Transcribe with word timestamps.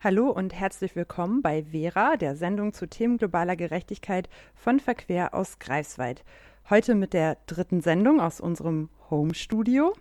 Hallo 0.00 0.30
und 0.30 0.54
herzlich 0.54 0.94
willkommen 0.94 1.42
bei 1.42 1.64
Vera, 1.72 2.16
der 2.16 2.36
Sendung 2.36 2.72
zu 2.72 2.86
Themen 2.86 3.18
globaler 3.18 3.56
Gerechtigkeit 3.56 4.28
von 4.54 4.78
Verquer 4.78 5.34
aus 5.34 5.58
Greifswald. 5.58 6.22
Heute 6.70 6.94
mit 6.94 7.12
der 7.12 7.36
dritten 7.46 7.80
Sendung 7.80 8.20
aus 8.20 8.40
unserem 8.40 8.90
Home-Studio. 9.10 9.92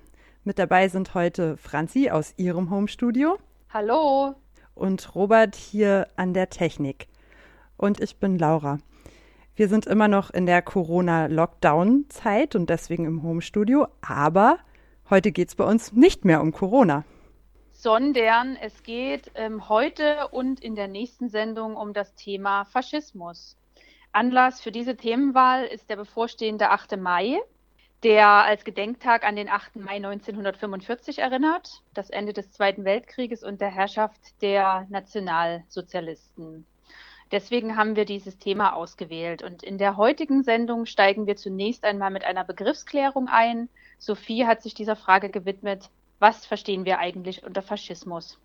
Mit 0.43 0.59
dabei 0.59 0.87
sind 0.87 1.15
heute 1.15 1.57
Franzi 1.57 2.11
aus 2.11 2.35
ihrem 2.37 2.69
Home-Studio. 2.69 3.39
Hallo. 3.73 4.35
Und 4.75 5.15
Robert 5.15 5.55
hier 5.55 6.07
an 6.15 6.35
der 6.35 6.51
Technik. 6.51 7.07
Und 7.75 7.99
ich 7.99 8.17
bin 8.17 8.37
Laura. 8.37 8.77
Wir 9.55 9.67
sind 9.67 9.87
immer 9.87 10.07
noch 10.07 10.29
in 10.29 10.45
der 10.45 10.61
Corona-Lockdown-Zeit 10.61 12.55
und 12.55 12.69
deswegen 12.69 13.05
im 13.05 13.23
Home-Studio, 13.23 13.87
aber 14.01 14.59
heute 15.09 15.31
geht 15.31 15.47
es 15.47 15.55
bei 15.55 15.63
uns 15.63 15.91
nicht 15.93 16.23
mehr 16.23 16.41
um 16.41 16.51
Corona 16.51 17.03
sondern 17.77 18.55
es 18.55 18.81
geht 18.81 19.29
ähm, 19.35 19.69
heute 19.69 20.29
und 20.29 20.59
in 20.61 20.73
der 20.73 20.87
nächsten 20.87 21.29
Sendung 21.29 21.75
um 21.75 21.93
das 21.93 22.15
Thema 22.15 22.65
Faschismus. 22.65 23.55
Anlass 24.11 24.61
für 24.61 24.71
diese 24.71 24.97
Themenwahl 24.97 25.63
ist 25.65 25.87
der 25.87 25.95
bevorstehende 25.95 26.71
8. 26.71 26.97
Mai, 26.97 27.39
der 28.01 28.27
als 28.27 28.63
Gedenktag 28.63 29.23
an 29.23 29.35
den 29.35 29.47
8. 29.47 29.75
Mai 29.75 29.97
1945 29.97 31.19
erinnert, 31.19 31.83
das 31.93 32.09
Ende 32.09 32.33
des 32.33 32.49
Zweiten 32.51 32.83
Weltkrieges 32.83 33.43
und 33.43 33.61
der 33.61 33.69
Herrschaft 33.69 34.41
der 34.41 34.87
Nationalsozialisten. 34.89 36.65
Deswegen 37.31 37.77
haben 37.77 37.95
wir 37.95 38.05
dieses 38.05 38.39
Thema 38.39 38.73
ausgewählt. 38.73 39.43
Und 39.43 39.61
in 39.61 39.77
der 39.77 39.97
heutigen 39.97 40.41
Sendung 40.41 40.87
steigen 40.87 41.27
wir 41.27 41.35
zunächst 41.35 41.83
einmal 41.83 42.09
mit 42.09 42.23
einer 42.23 42.43
Begriffsklärung 42.43 43.27
ein. 43.27 43.69
Sophie 43.99 44.47
hat 44.47 44.63
sich 44.63 44.73
dieser 44.73 44.95
Frage 44.95 45.29
gewidmet, 45.29 45.91
was 46.19 46.45
verstehen 46.45 46.85
wir 46.85 46.99
eigentlich 46.99 47.43
unter 47.43 47.61
Faschismus. 47.61 48.39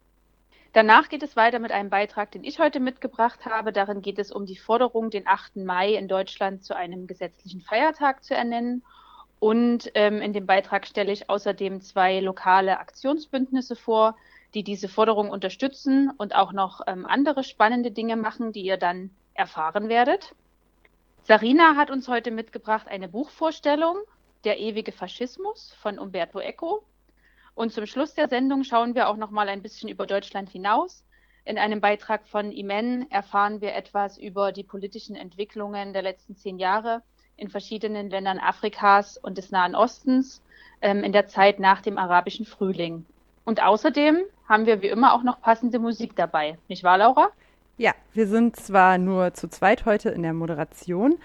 Danach 0.72 1.10
geht 1.10 1.22
es 1.22 1.36
weiter 1.36 1.58
mit 1.58 1.70
einem 1.70 1.90
Beitrag, 1.90 2.30
den 2.30 2.44
ich 2.44 2.58
heute 2.58 2.80
mitgebracht 2.80 3.44
habe. 3.44 3.72
Darin 3.72 4.00
geht 4.00 4.18
es 4.18 4.32
um 4.32 4.46
die 4.46 4.56
Forderung, 4.56 5.10
den 5.10 5.26
8. 5.26 5.56
Mai 5.56 5.94
in 5.94 6.08
Deutschland 6.08 6.64
zu 6.64 6.74
einem 6.74 7.06
gesetzlichen 7.06 7.60
Feiertag 7.60 8.24
zu 8.24 8.34
ernennen. 8.34 8.82
Und 9.38 9.90
ähm, 9.94 10.22
in 10.22 10.32
dem 10.32 10.46
Beitrag 10.46 10.86
stelle 10.86 11.12
ich 11.12 11.28
außerdem 11.28 11.82
zwei 11.82 12.20
lokale 12.20 12.78
Aktionsbündnisse 12.78 13.76
vor, 13.76 14.16
die 14.54 14.62
diese 14.62 14.88
Forderung 14.88 15.28
unterstützen 15.30 16.10
und 16.16 16.34
auch 16.34 16.52
noch 16.52 16.80
ähm, 16.86 17.04
andere 17.06 17.44
spannende 17.44 17.90
Dinge 17.90 18.16
machen, 18.16 18.52
die 18.52 18.62
ihr 18.62 18.76
dann 18.78 19.10
erfahren 19.34 19.88
werdet. 19.88 20.34
Sarina 21.24 21.76
hat 21.76 21.90
uns 21.90 22.08
heute 22.08 22.30
mitgebracht 22.30 22.88
eine 22.88 23.08
Buchvorstellung, 23.08 23.96
Der 24.44 24.58
ewige 24.58 24.92
Faschismus 24.92 25.74
von 25.80 25.98
Umberto 25.98 26.40
Eco. 26.40 26.82
Und 27.54 27.72
zum 27.72 27.86
Schluss 27.86 28.14
der 28.14 28.28
Sendung 28.28 28.64
schauen 28.64 28.94
wir 28.94 29.08
auch 29.08 29.16
noch 29.16 29.30
mal 29.30 29.48
ein 29.48 29.62
bisschen 29.62 29.88
über 29.88 30.06
Deutschland 30.06 30.48
hinaus. 30.50 31.04
In 31.44 31.58
einem 31.58 31.80
Beitrag 31.80 32.26
von 32.26 32.52
Imen 32.52 33.10
erfahren 33.10 33.60
wir 33.60 33.74
etwas 33.74 34.16
über 34.16 34.52
die 34.52 34.62
politischen 34.62 35.16
Entwicklungen 35.16 35.92
der 35.92 36.02
letzten 36.02 36.36
zehn 36.36 36.58
Jahre 36.58 37.02
in 37.36 37.48
verschiedenen 37.48 38.10
Ländern 38.10 38.38
Afrikas 38.38 39.18
und 39.18 39.38
des 39.38 39.50
Nahen 39.50 39.74
Ostens 39.74 40.42
ähm, 40.80 41.02
in 41.02 41.12
der 41.12 41.26
Zeit 41.26 41.58
nach 41.58 41.82
dem 41.82 41.98
arabischen 41.98 42.46
Frühling. 42.46 43.04
Und 43.44 43.62
außerdem 43.62 44.18
haben 44.48 44.66
wir 44.66 44.82
wie 44.82 44.88
immer 44.88 45.14
auch 45.14 45.22
noch 45.22 45.40
passende 45.40 45.78
Musik 45.78 46.14
dabei. 46.14 46.58
Nicht 46.68 46.84
wahr, 46.84 46.98
Laura? 46.98 47.30
Ja, 47.76 47.92
wir 48.12 48.28
sind 48.28 48.56
zwar 48.56 48.98
nur 48.98 49.34
zu 49.34 49.48
zweit 49.48 49.84
heute 49.84 50.10
in 50.10 50.22
der 50.22 50.34
Moderation 50.34 51.18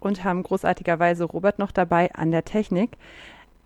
und 0.00 0.24
haben 0.24 0.42
großartigerweise 0.42 1.24
Robert 1.24 1.58
noch 1.58 1.70
dabei 1.70 2.12
an 2.14 2.30
der 2.30 2.44
Technik. 2.44 2.98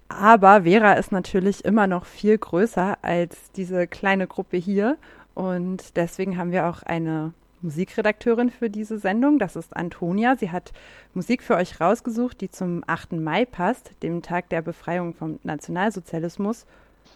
Aber 0.08 0.62
Vera 0.62 0.94
ist 0.94 1.12
natürlich 1.12 1.64
immer 1.64 1.86
noch 1.86 2.04
viel 2.04 2.38
größer 2.38 2.98
als 3.02 3.50
diese 3.52 3.86
kleine 3.86 4.26
Gruppe 4.26 4.56
hier. 4.56 4.96
Und 5.34 5.96
deswegen 5.96 6.38
haben 6.38 6.52
wir 6.52 6.66
auch 6.66 6.82
eine 6.82 7.32
Musikredakteurin 7.62 8.50
für 8.50 8.70
diese 8.70 8.98
Sendung. 8.98 9.38
Das 9.38 9.56
ist 9.56 9.76
Antonia. 9.76 10.36
Sie 10.36 10.50
hat 10.50 10.72
Musik 11.14 11.42
für 11.42 11.56
euch 11.56 11.80
rausgesucht, 11.80 12.40
die 12.40 12.50
zum 12.50 12.84
8. 12.86 13.12
Mai 13.12 13.44
passt, 13.44 13.90
dem 14.02 14.22
Tag 14.22 14.48
der 14.50 14.62
Befreiung 14.62 15.14
vom 15.14 15.38
Nationalsozialismus. 15.42 16.66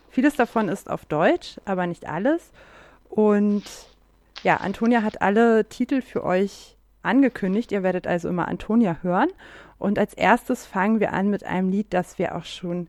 Vieles 0.09 0.37
davon 0.37 0.69
ist 0.69 0.91
auf 0.91 1.05
Deutsch, 1.05 1.61
aber 1.65 1.87
nicht 1.87 2.09
alles. 2.09 2.51
Und 3.09 3.65
ja, 4.43 4.57
Antonia 4.57 5.03
hat 5.03 5.23
alle 5.23 5.65
Titel 5.67 6.03
für 6.03 6.25
euch 6.25 6.77
angekündigt. 7.03 7.73
Ihr 7.73 7.83
werdet 7.83 8.07
also 8.07 8.29
immer 8.29 8.49
Antonia 8.49 8.99
hören. 9.03 9.29
Und 9.81 9.99
als 9.99 10.13
erstes 10.13 10.67
fangen 10.67 11.01
wir 11.01 11.13
an 11.15 11.31
mit 11.31 11.43
einem 11.43 11.71
Lied, 11.71 11.95
das 11.95 12.19
wir 12.19 12.37
auch 12.37 12.45
schon 12.45 12.89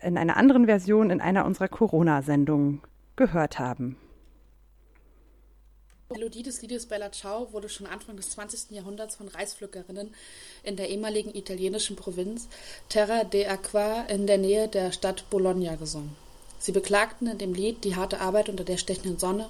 in 0.00 0.18
einer 0.18 0.36
anderen 0.36 0.66
Version 0.66 1.10
in 1.10 1.20
einer 1.20 1.46
unserer 1.46 1.68
Corona-Sendungen 1.68 2.82
gehört 3.14 3.60
haben. 3.60 3.96
Die 6.10 6.18
Melodie 6.18 6.42
des 6.42 6.60
Liedes 6.60 6.86
Bella 6.86 7.12
Ciao 7.12 7.52
wurde 7.52 7.68
schon 7.68 7.86
Anfang 7.86 8.16
des 8.16 8.30
20. 8.30 8.72
Jahrhunderts 8.72 9.14
von 9.14 9.28
Reispflückerinnen 9.28 10.12
in 10.64 10.74
der 10.74 10.90
ehemaligen 10.90 11.32
italienischen 11.32 11.94
Provinz 11.94 12.48
Terra 12.88 13.22
de 13.22 13.46
Aqua 13.46 14.02
in 14.08 14.26
der 14.26 14.38
Nähe 14.38 14.66
der 14.66 14.90
Stadt 14.90 15.30
Bologna 15.30 15.76
gesungen. 15.76 16.16
Sie 16.58 16.72
beklagten 16.72 17.28
in 17.28 17.38
dem 17.38 17.54
Lied 17.54 17.84
die 17.84 17.94
harte 17.94 18.20
Arbeit 18.20 18.48
unter 18.48 18.64
der 18.64 18.78
stechenden 18.78 19.18
Sonne. 19.18 19.48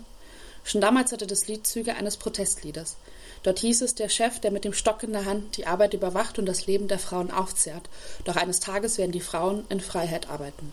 Schon 0.63 0.83
damals 0.83 1.11
hatte 1.11 1.27
das 1.27 1.49
Lied 1.49 1.67
Züge 1.67 1.97
eines 1.97 2.19
Protestliedes. 2.19 2.99
Dort 3.43 3.59
hieß 3.59 3.83
es, 3.83 3.95
der 3.95 4.09
Chef, 4.09 4.39
der 4.41 4.51
mit 4.51 4.65
dem 4.65 4.73
Stock 4.73 5.03
in 5.03 5.13
der 5.13 5.25
Hand 5.25 5.57
die 5.57 5.67
Arbeit 5.67 5.95
überwacht 5.95 6.39
und 6.39 6.47
das 6.47 6.67
Leben 6.67 6.89
der 6.89 6.99
Frauen 6.99 7.31
aufzehrt. 7.31 7.89
Doch 8.25 8.37
eines 8.37 8.61
Tages 8.61 8.99
werden 8.99 9.13
die 9.13 9.21
Frauen 9.21 9.65
in 9.69 9.81
Freiheit 9.81 10.31
arbeiten. 10.31 10.73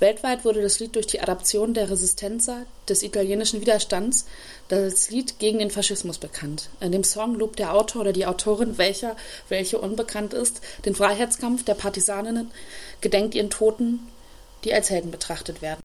Weltweit 0.00 0.46
wurde 0.46 0.62
das 0.62 0.80
Lied 0.80 0.94
durch 0.94 1.06
die 1.06 1.20
Adaption 1.20 1.74
der 1.74 1.90
Resistenza, 1.90 2.64
des 2.88 3.02
italienischen 3.02 3.60
Widerstands, 3.60 4.26
das 4.68 5.10
Lied 5.10 5.38
gegen 5.38 5.58
den 5.58 5.70
Faschismus 5.70 6.16
bekannt. 6.16 6.70
In 6.80 6.90
dem 6.90 7.04
Song 7.04 7.34
lobt 7.34 7.58
der 7.58 7.74
Autor 7.74 8.02
oder 8.02 8.14
die 8.14 8.24
Autorin, 8.24 8.78
welcher, 8.78 9.14
welche 9.50 9.78
unbekannt 9.78 10.32
ist, 10.32 10.62
den 10.86 10.94
Freiheitskampf 10.94 11.64
der 11.64 11.74
Partisaninnen, 11.74 12.50
gedenkt 13.02 13.34
ihren 13.34 13.50
Toten, 13.50 14.00
die 14.64 14.72
als 14.72 14.88
Helden 14.88 15.10
betrachtet 15.10 15.60
werden. 15.60 15.80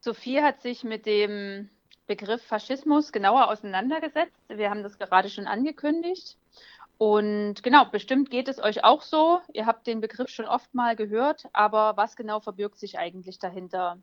Sophie 0.00 0.42
hat 0.42 0.60
sich 0.60 0.84
mit 0.84 1.06
dem 1.06 1.70
Begriff 2.10 2.42
Faschismus 2.42 3.12
genauer 3.12 3.48
auseinandergesetzt. 3.50 4.34
Wir 4.48 4.68
haben 4.68 4.82
das 4.82 4.98
gerade 4.98 5.30
schon 5.30 5.46
angekündigt. 5.46 6.36
Und 6.98 7.62
genau, 7.62 7.84
bestimmt 7.84 8.30
geht 8.30 8.48
es 8.48 8.60
euch 8.60 8.82
auch 8.82 9.02
so. 9.02 9.38
Ihr 9.52 9.64
habt 9.64 9.86
den 9.86 10.00
Begriff 10.00 10.28
schon 10.28 10.46
oft 10.46 10.74
mal 10.74 10.96
gehört, 10.96 11.44
aber 11.52 11.96
was 11.96 12.16
genau 12.16 12.40
verbirgt 12.40 12.80
sich 12.80 12.98
eigentlich 12.98 13.38
dahinter? 13.38 13.98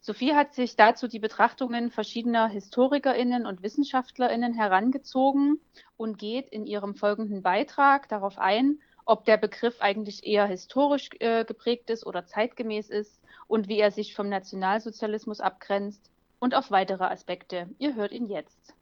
Sophie 0.00 0.36
hat 0.36 0.54
sich 0.54 0.76
dazu 0.76 1.08
die 1.08 1.18
Betrachtungen 1.18 1.90
verschiedener 1.90 2.46
Historikerinnen 2.46 3.44
und 3.44 3.60
Wissenschaftlerinnen 3.60 4.54
herangezogen 4.54 5.58
und 5.96 6.18
geht 6.18 6.48
in 6.50 6.64
ihrem 6.64 6.94
folgenden 6.94 7.42
Beitrag 7.42 8.08
darauf 8.08 8.38
ein, 8.38 8.78
ob 9.04 9.24
der 9.24 9.36
Begriff 9.36 9.80
eigentlich 9.80 10.24
eher 10.24 10.46
historisch 10.46 11.10
äh, 11.18 11.44
geprägt 11.44 11.90
ist 11.90 12.06
oder 12.06 12.24
zeitgemäß 12.24 12.88
ist 12.88 13.20
und 13.48 13.66
wie 13.66 13.80
er 13.80 13.90
sich 13.90 14.14
vom 14.14 14.28
Nationalsozialismus 14.28 15.40
abgrenzt 15.40 16.08
und 16.46 16.54
auf 16.54 16.70
weitere 16.70 17.02
Aspekte. 17.02 17.68
Ihr 17.80 17.96
hört 17.96 18.12
ihn 18.12 18.28
jetzt. 18.28 18.72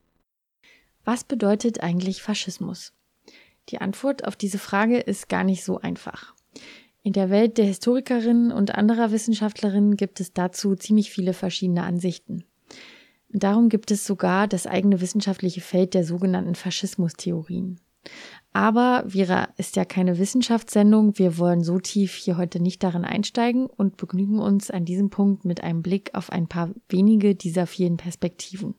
Was 1.03 1.25
bedeutet 1.25 1.83
eigentlich 1.83 2.23
Faschismus? 2.23 2.93
Die 3.71 3.81
Antwort 3.81 4.27
auf 4.27 4.37
diese 4.37 4.59
Frage 4.59 4.99
ist 4.99 5.31
gar 5.31 5.45
nicht 5.45 5.65
so 5.65 5.81
einfach. 5.81 6.35
In 7.03 7.15
der 7.15 7.31
Welt 7.31 7.57
der 7.57 7.65
Historikerinnen 7.65 8.53
und 8.53 8.75
anderer 8.75 9.13
Wissenschaftlerinnen 9.13 9.97
gibt 9.97 10.21
es 10.21 10.35
dazu 10.35 10.77
ziemlich 10.77 11.11
viele 11.11 11.33
verschiedene 11.33 11.85
Ansichten. 11.85 12.45
Darum 13.31 13.71
gibt 13.71 13.91
es 13.91 14.07
sogar 14.07 14.47
das 14.47 14.67
eigene 14.67 15.01
wissenschaftliche 15.01 15.63
Feld 15.63 15.95
der 15.95 16.05
sogenannten 16.05 16.57
Faschismustheorien. 16.57 17.81
Aber 18.55 19.03
Vera 19.09 19.49
ist 19.57 19.75
ja 19.75 19.85
keine 19.85 20.17
Wissenschaftssendung. 20.17 21.19
Wir 21.19 21.39
wollen 21.39 21.65
so 21.65 21.81
tief 21.81 22.15
hier 22.15 22.37
heute 22.37 22.61
nicht 22.61 22.85
darin 22.85 23.05
einsteigen 23.05 23.67
und 23.67 23.97
begnügen 23.97 24.39
uns 24.39 24.71
an 24.71 24.85
diesem 24.85 25.11
Punkt 25.11 25.45
mit 25.45 25.65
einem 25.65 25.83
Blick 25.83 26.15
auf 26.15 26.31
ein 26.31 26.47
paar 26.47 26.71
wenige 26.89 27.35
dieser 27.35 27.67
vielen 27.67 27.97
Perspektiven. 27.97 28.77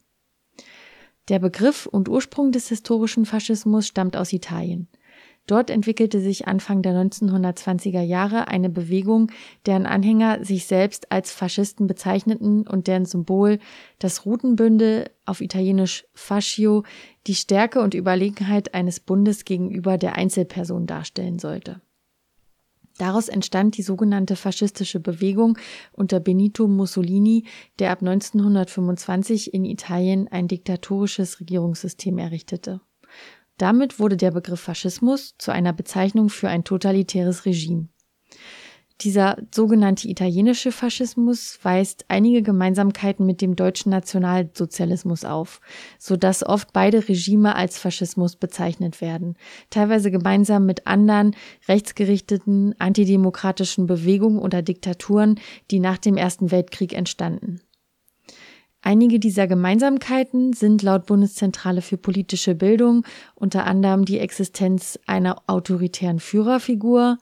Der 1.27 1.39
Begriff 1.39 1.87
und 1.87 2.07
Ursprung 2.07 2.53
des 2.53 2.69
historischen 2.69 3.25
Faschismus 3.25 3.85
stammt 3.85 4.15
aus 4.15 4.31
Italien. 4.31 4.87
Dort 5.47 5.69
entwickelte 5.69 6.21
sich 6.21 6.47
Anfang 6.47 6.81
der 6.81 6.93
1920er 6.93 8.01
Jahre 8.01 8.47
eine 8.47 8.69
Bewegung, 8.69 9.31
deren 9.67 9.85
Anhänger 9.85 10.43
sich 10.43 10.65
selbst 10.65 11.11
als 11.11 11.31
Faschisten 11.31 11.85
bezeichneten 11.85 12.65
und 12.65 12.87
deren 12.87 13.05
Symbol 13.05 13.59
das 13.99 14.25
Rutenbündel 14.25 15.11
auf 15.25 15.41
Italienisch 15.41 16.05
Fascio 16.15 16.83
die 17.27 17.35
Stärke 17.35 17.81
und 17.81 17.93
Überlegenheit 17.93 18.73
eines 18.73 18.99
Bundes 18.99 19.45
gegenüber 19.45 19.99
der 19.99 20.15
Einzelperson 20.15 20.87
darstellen 20.87 21.37
sollte. 21.37 21.81
Daraus 22.97 23.27
entstand 23.27 23.77
die 23.77 23.83
sogenannte 23.83 24.35
faschistische 24.35 25.01
Bewegung 25.01 25.57
unter 25.91 26.19
Benito 26.19 26.67
Mussolini, 26.67 27.45
der 27.77 27.91
ab 27.91 27.99
1925 28.01 29.53
in 29.53 29.65
Italien 29.65 30.27
ein 30.29 30.47
diktatorisches 30.47 31.39
Regierungssystem 31.41 32.17
errichtete. 32.17 32.79
Damit 33.57 33.99
wurde 33.99 34.17
der 34.17 34.31
Begriff 34.31 34.59
Faschismus 34.59 35.35
zu 35.37 35.51
einer 35.51 35.73
Bezeichnung 35.73 36.29
für 36.29 36.49
ein 36.49 36.63
totalitäres 36.63 37.45
Regime. 37.45 37.87
Dieser 39.01 39.37
sogenannte 39.53 40.07
italienische 40.07 40.71
Faschismus 40.71 41.59
weist 41.63 42.05
einige 42.07 42.41
Gemeinsamkeiten 42.41 43.25
mit 43.25 43.41
dem 43.41 43.57
deutschen 43.57 43.89
Nationalsozialismus 43.89 45.25
auf, 45.25 45.59
so 45.99 46.15
dass 46.15 46.45
oft 46.45 46.71
beide 46.71 47.09
Regime 47.09 47.55
als 47.55 47.77
Faschismus 47.77 48.37
bezeichnet 48.37 49.01
werden, 49.01 49.35
teilweise 49.69 50.11
gemeinsam 50.11 50.65
mit 50.65 50.87
anderen 50.87 51.35
rechtsgerichteten 51.67 52.73
antidemokratischen 52.79 53.85
Bewegungen 53.85 54.39
oder 54.39 54.61
Diktaturen, 54.61 55.41
die 55.71 55.79
nach 55.79 55.97
dem 55.97 56.15
Ersten 56.15 56.51
Weltkrieg 56.51 56.93
entstanden. 56.93 57.59
Einige 58.87 59.19
dieser 59.19 59.47
Gemeinsamkeiten 59.47 60.53
sind 60.53 60.83
laut 60.83 61.07
Bundeszentrale 61.07 61.81
für 61.81 61.97
politische 61.97 62.53
Bildung 62.53 63.03
unter 63.33 63.65
anderem 63.65 64.05
die 64.05 64.19
Existenz 64.19 64.99
einer 65.07 65.41
autoritären 65.47 66.19
Führerfigur, 66.19 67.17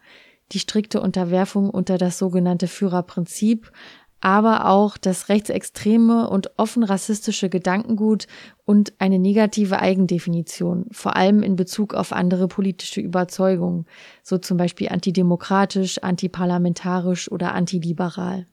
die 0.52 0.60
strikte 0.60 1.00
Unterwerfung 1.00 1.70
unter 1.70 1.98
das 1.98 2.18
sogenannte 2.18 2.68
Führerprinzip, 2.68 3.72
aber 4.20 4.68
auch 4.68 4.98
das 4.98 5.30
rechtsextreme 5.30 6.30
und 6.30 6.52
offen 6.58 6.84
rassistische 6.84 7.48
Gedankengut 7.48 8.28
und 8.66 8.92
eine 9.00 9.18
negative 9.18 9.80
Eigendefinition, 9.80 10.88
vor 10.92 11.16
allem 11.16 11.44
in 11.44 11.56
Bezug 11.56 11.94
auf 11.94 12.12
andere 12.12 12.50
politische 12.50 13.00
Überzeugungen, 13.00 13.86
so 14.22 14.38
zum 14.38 14.58
Beispiel 14.58 14.90
antidemokratisch, 14.90 16.00
antiparlamentarisch 16.04 17.32
oder 17.32 17.54
antiliberal. 17.54 18.48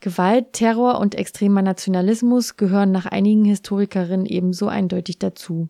Gewalt, 0.00 0.52
Terror 0.52 1.00
und 1.00 1.14
extremer 1.14 1.62
Nationalismus 1.62 2.56
gehören 2.56 2.92
nach 2.92 3.06
einigen 3.06 3.44
Historikerinnen 3.44 4.26
ebenso 4.26 4.68
eindeutig 4.68 5.18
dazu. 5.18 5.68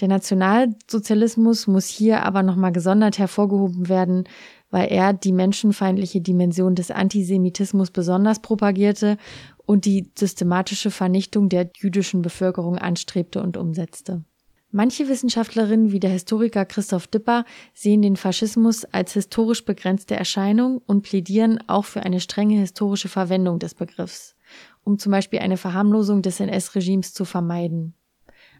Der 0.00 0.08
Nationalsozialismus 0.08 1.66
muss 1.66 1.86
hier 1.86 2.22
aber 2.22 2.42
nochmal 2.42 2.72
gesondert 2.72 3.18
hervorgehoben 3.18 3.88
werden, 3.88 4.24
weil 4.70 4.92
er 4.92 5.12
die 5.12 5.32
menschenfeindliche 5.32 6.20
Dimension 6.20 6.74
des 6.74 6.90
Antisemitismus 6.90 7.90
besonders 7.90 8.40
propagierte 8.40 9.16
und 9.66 9.84
die 9.84 10.10
systematische 10.16 10.90
Vernichtung 10.90 11.48
der 11.48 11.70
jüdischen 11.76 12.22
Bevölkerung 12.22 12.78
anstrebte 12.78 13.42
und 13.42 13.56
umsetzte. 13.56 14.24
Manche 14.70 15.08
Wissenschaftlerinnen 15.08 15.92
wie 15.92 16.00
der 16.00 16.10
Historiker 16.10 16.66
Christoph 16.66 17.06
Dipper 17.06 17.46
sehen 17.72 18.02
den 18.02 18.16
Faschismus 18.16 18.84
als 18.84 19.14
historisch 19.14 19.64
begrenzte 19.64 20.14
Erscheinung 20.14 20.82
und 20.84 21.00
plädieren 21.00 21.58
auch 21.68 21.86
für 21.86 22.02
eine 22.02 22.20
strenge 22.20 22.58
historische 22.58 23.08
Verwendung 23.08 23.58
des 23.58 23.74
Begriffs, 23.74 24.36
um 24.84 24.98
zum 24.98 25.12
Beispiel 25.12 25.38
eine 25.38 25.56
Verharmlosung 25.56 26.20
des 26.20 26.38
NS-Regimes 26.40 27.14
zu 27.14 27.24
vermeiden. 27.24 27.94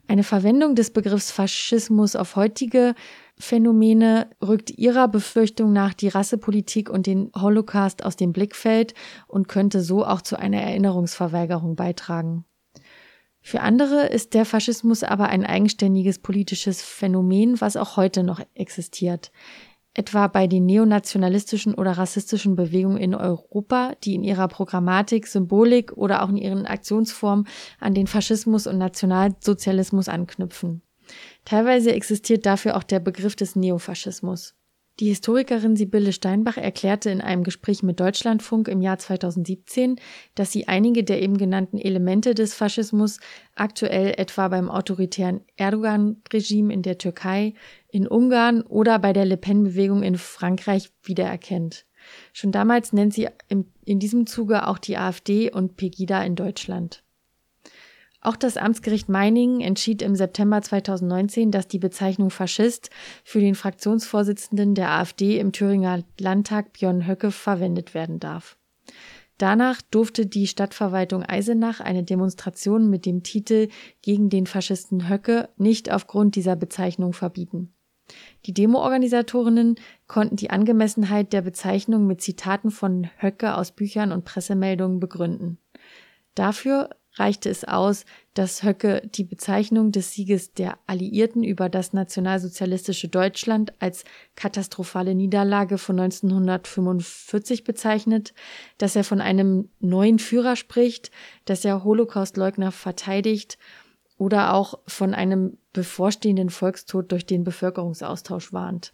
Eine 0.07 0.25
Verwendung 0.25 0.75
des 0.75 0.95
Begriffs 0.95 1.31
Faschismus 1.31 2.17
auf 2.17 2.37
heutige 2.37 2.95
Phänomene 3.37 4.31
rückt 4.43 4.71
ihrer 4.71 5.09
Befürchtung 5.09 5.75
nach 5.75 5.93
die 5.93 6.09
Rassepolitik 6.09 6.89
und 6.89 7.07
den 7.07 7.31
Holocaust 7.37 8.03
aus 8.03 8.17
dem 8.17 8.33
Blickfeld 8.33 8.95
und 9.27 9.49
könnte 9.49 9.83
so 9.83 10.07
auch 10.07 10.23
zu 10.23 10.39
einer 10.39 10.63
Erinnerungsverweigerung 10.63 11.77
beitragen. 11.77 12.47
Für 13.41 13.61
andere 13.61 14.07
ist 14.07 14.35
der 14.35 14.45
Faschismus 14.45 15.03
aber 15.03 15.29
ein 15.29 15.47
eigenständiges 15.47 16.19
politisches 16.19 16.83
Phänomen, 16.83 17.61
was 17.61 17.77
auch 17.77 17.97
heute 17.97 18.23
noch 18.23 18.41
existiert 18.55 19.31
etwa 19.99 20.29
bei 20.29 20.47
den 20.47 20.65
neonationalistischen 20.65 21.75
oder 21.75 21.93
rassistischen 21.93 22.55
Bewegungen 22.55 22.99
in 22.99 23.17
Europa, 23.17 23.95
die 24.05 24.15
in 24.15 24.23
ihrer 24.23 24.47
Programmatik, 24.47 25.27
Symbolik 25.27 25.93
oder 25.93 26.23
auch 26.23 26.29
in 26.29 26.37
ihren 26.37 26.67
Aktionsformen 26.67 27.49
an 27.81 27.95
den 27.95 28.07
Faschismus 28.07 28.69
und 28.69 28.79
Nationalsozialismus 28.79 30.09
anknüpfen. 30.09 30.83
Teilweise 31.45 31.93
existiert 31.93 32.47
dafür 32.47 32.77
auch 32.77 32.85
der 32.85 33.01
Begriff 33.01 33.35
des 33.35 33.57
Neofaschismus. 33.57 34.55
Die 35.01 35.07
Historikerin 35.07 35.77
Sibylle 35.77 36.13
Steinbach 36.13 36.57
erklärte 36.57 37.11
in 37.11 37.21
einem 37.21 37.45
Gespräch 37.45 37.85
mit 37.85 38.01
Deutschlandfunk 38.01 38.67
im 38.67 38.81
Jahr 38.81 38.99
2017, 38.99 39.95
dass 40.35 40.51
sie 40.51 40.67
einige 40.67 41.05
der 41.05 41.23
eben 41.23 41.39
genannten 41.39 41.79
Elemente 41.79 42.35
des 42.35 42.53
Faschismus 42.53 43.21
aktuell 43.55 44.15
etwa 44.17 44.49
beim 44.49 44.69
autoritären 44.69 45.43
Erdogan-Regime 45.57 46.75
in 46.75 46.83
der 46.83 46.99
Türkei, 46.99 47.55
in 47.89 48.09
Ungarn 48.09 48.63
oder 48.63 48.99
bei 48.99 49.13
der 49.13 49.25
Le 49.25 49.37
Pen-Bewegung 49.37 50.03
in 50.03 50.19
Frankreich 50.19 50.91
wiedererkennt. 51.05 51.87
Schon 52.33 52.51
damals 52.51 52.93
nennt 52.93 53.15
sie 53.15 53.29
in 53.49 54.01
diesem 54.01 54.27
Zuge 54.27 54.67
auch 54.67 54.79
die 54.79 54.99
AfD 54.99 55.53
und 55.53 55.77
Pegida 55.77 56.25
in 56.25 56.35
Deutschland. 56.35 57.05
Auch 58.21 58.37
das 58.37 58.57
Amtsgericht 58.57 59.09
Meiningen 59.09 59.61
entschied 59.61 60.03
im 60.03 60.17
September 60.17 60.61
2019, 60.61 61.53
dass 61.53 61.69
die 61.69 61.79
Bezeichnung 61.79 62.31
Faschist 62.31 62.91
für 63.23 63.41
den 63.41 63.55
Fraktionsvorsitzenden 63.55 64.75
der 64.75 64.91
AfD 64.91 65.39
im 65.39 65.53
Thüringer 65.53 66.03
Landtag 66.19 66.73
Björn 66.73 67.07
Höcke 67.07 67.31
verwendet 67.31 67.95
werden 67.95 68.19
darf. 68.19 68.59
Danach 69.39 69.81
durfte 69.83 70.27
die 70.27 70.49
Stadtverwaltung 70.49 71.23
Eisenach 71.23 71.79
eine 71.79 72.03
Demonstration 72.03 72.91
mit 72.91 73.07
dem 73.07 73.23
Titel 73.23 73.69
gegen 74.03 74.31
den 74.31 74.47
Faschisten 74.47 75.09
Höcke 75.09 75.49
nicht 75.57 75.93
aufgrund 75.93 76.35
dieser 76.35 76.57
Bezeichnung 76.57 77.13
verbieten. 77.13 77.73
Die 78.47 78.55
Demoorganisatorinnen 78.55 79.77
konnten 80.09 80.35
die 80.35 80.51
Angemessenheit 80.51 81.33
der 81.33 81.43
Bezeichnung 81.43 82.07
mit 82.09 82.21
Zitaten 82.21 82.73
von 82.73 83.09
Höcke 83.19 83.55
aus 83.55 83.71
Büchern 83.71 84.11
und 84.11 84.25
Pressemeldungen 84.25 84.99
begründen. 84.99 85.59
Dafür 86.35 86.91
reichte 87.19 87.49
es 87.51 87.65
aus, 87.65 88.05
dass 88.35 88.63
Höcke 88.63 89.03
die 89.15 89.25
Bezeichnung 89.25 89.93
des 89.93 90.13
Sieges 90.13 90.53
der 90.53 90.79
Alliierten 90.87 91.43
über 91.43 91.69
das 91.69 91.93
nationalsozialistische 91.93 93.09
Deutschland 93.09 93.73
als 93.81 94.05
katastrophale 94.37 95.15
Niederlage 95.15 95.79
von 95.79 95.99
1945 95.99 97.65
bezeichnet, 97.65 98.35
dass 98.79 98.97
er 98.97 99.05
von 99.05 99.21
einem 99.21 99.71
neuen 99.81 100.19
Führer 100.19 100.57
spricht, 100.57 101.11
dass 101.45 101.65
er 101.65 101.85
Holocaustleugner 101.85 102.73
verteidigt 102.73 103.59
oder 104.17 104.55
auch 104.55 104.79
von 104.87 105.15
einem 105.15 105.59
bevorstehenden 105.73 106.51
Volkstod 106.51 107.13
durch 107.13 107.27
den 107.27 107.45
Bevölkerungsaustausch 107.45 108.53
warnt. 108.53 108.93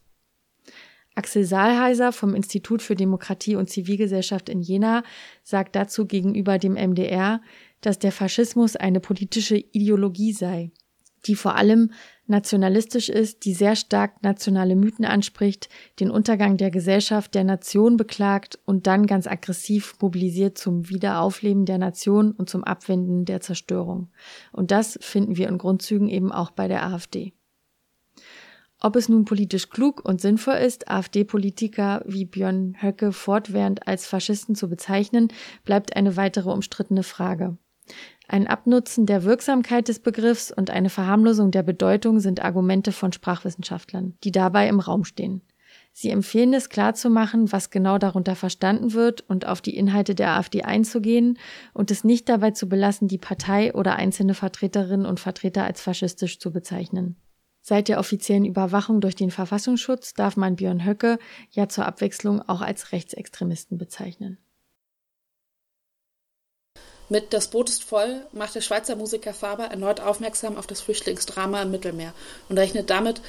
Axel 1.16 1.44
Saalheiser 1.44 2.12
vom 2.12 2.34
Institut 2.34 2.82
für 2.82 2.96
Demokratie 2.96 3.54
und 3.54 3.70
Zivilgesellschaft 3.70 4.48
in 4.48 4.60
Jena 4.60 5.04
sagt 5.44 5.76
dazu 5.76 6.06
gegenüber 6.06 6.58
dem 6.58 6.72
MDR, 6.74 7.40
dass 7.86 7.98
der 7.98 8.12
Faschismus 8.12 8.76
eine 8.76 9.00
politische 9.00 9.56
Ideologie 9.56 10.32
sei, 10.32 10.70
die 11.26 11.34
vor 11.34 11.56
allem 11.56 11.90
nationalistisch 12.26 13.08
ist, 13.08 13.44
die 13.44 13.52
sehr 13.52 13.76
stark 13.76 14.22
nationale 14.22 14.76
Mythen 14.76 15.04
anspricht, 15.04 15.68
den 16.00 16.10
Untergang 16.10 16.56
der 16.56 16.70
Gesellschaft 16.70 17.34
der 17.34 17.44
Nation 17.44 17.96
beklagt 17.96 18.58
und 18.64 18.86
dann 18.86 19.06
ganz 19.06 19.26
aggressiv 19.26 19.94
mobilisiert 20.00 20.56
zum 20.56 20.88
Wiederaufleben 20.88 21.66
der 21.66 21.78
Nation 21.78 22.32
und 22.32 22.48
zum 22.48 22.64
Abwenden 22.64 23.26
der 23.26 23.40
Zerstörung. 23.40 24.08
Und 24.52 24.70
das 24.70 24.98
finden 25.02 25.36
wir 25.36 25.48
in 25.48 25.58
Grundzügen 25.58 26.08
eben 26.08 26.32
auch 26.32 26.50
bei 26.50 26.68
der 26.68 26.86
AfD. 26.86 27.34
Ob 28.80 28.96
es 28.96 29.08
nun 29.08 29.24
politisch 29.24 29.70
klug 29.70 30.04
und 30.04 30.20
sinnvoll 30.20 30.56
ist, 30.56 30.90
AfD-Politiker 30.90 32.02
wie 32.06 32.26
Björn 32.26 32.76
Höcke 32.82 33.12
fortwährend 33.12 33.86
als 33.88 34.06
Faschisten 34.06 34.54
zu 34.54 34.68
bezeichnen, 34.68 35.28
bleibt 35.64 35.96
eine 35.96 36.16
weitere 36.16 36.50
umstrittene 36.50 37.02
Frage. 37.02 37.56
Ein 38.26 38.46
Abnutzen 38.46 39.06
der 39.06 39.24
Wirksamkeit 39.24 39.88
des 39.88 39.98
Begriffs 39.98 40.50
und 40.50 40.70
eine 40.70 40.88
Verharmlosung 40.88 41.50
der 41.50 41.62
Bedeutung 41.62 42.20
sind 42.20 42.42
Argumente 42.42 42.92
von 42.92 43.12
Sprachwissenschaftlern, 43.12 44.16
die 44.24 44.32
dabei 44.32 44.68
im 44.68 44.80
Raum 44.80 45.04
stehen. 45.04 45.42
Sie 45.92 46.10
empfehlen 46.10 46.52
es 46.54 46.70
klarzumachen, 46.70 47.52
was 47.52 47.70
genau 47.70 47.98
darunter 47.98 48.34
verstanden 48.34 48.94
wird 48.94 49.20
und 49.28 49.46
auf 49.46 49.60
die 49.60 49.76
Inhalte 49.76 50.16
der 50.16 50.30
AfD 50.30 50.62
einzugehen 50.62 51.38
und 51.72 51.92
es 51.92 52.02
nicht 52.02 52.28
dabei 52.28 52.50
zu 52.50 52.68
belassen, 52.68 53.06
die 53.06 53.18
Partei 53.18 53.72
oder 53.72 53.94
einzelne 53.94 54.34
Vertreterinnen 54.34 55.06
und 55.06 55.20
Vertreter 55.20 55.64
als 55.64 55.80
faschistisch 55.80 56.40
zu 56.40 56.52
bezeichnen. 56.52 57.16
Seit 57.60 57.88
der 57.88 58.00
offiziellen 58.00 58.44
Überwachung 58.44 59.00
durch 59.00 59.14
den 59.14 59.30
Verfassungsschutz 59.30 60.14
darf 60.14 60.36
man 60.36 60.56
Björn 60.56 60.84
Höcke 60.84 61.18
ja 61.50 61.68
zur 61.68 61.86
Abwechslung 61.86 62.42
auch 62.42 62.60
als 62.60 62.90
Rechtsextremisten 62.90 63.78
bezeichnen. 63.78 64.38
Mit 67.08 67.34
Das 67.34 67.48
Boot 67.48 67.68
ist 67.68 67.84
voll 67.84 68.22
macht 68.32 68.54
der 68.54 68.62
Schweizer 68.62 68.96
Musiker 68.96 69.34
Faber 69.34 69.64
erneut 69.64 70.00
aufmerksam 70.00 70.56
auf 70.56 70.66
das 70.66 70.80
Flüchtlingsdrama 70.80 71.62
im 71.62 71.70
Mittelmeer 71.70 72.14
und 72.48 72.58
rechnet 72.58 72.88
damit 72.88 73.20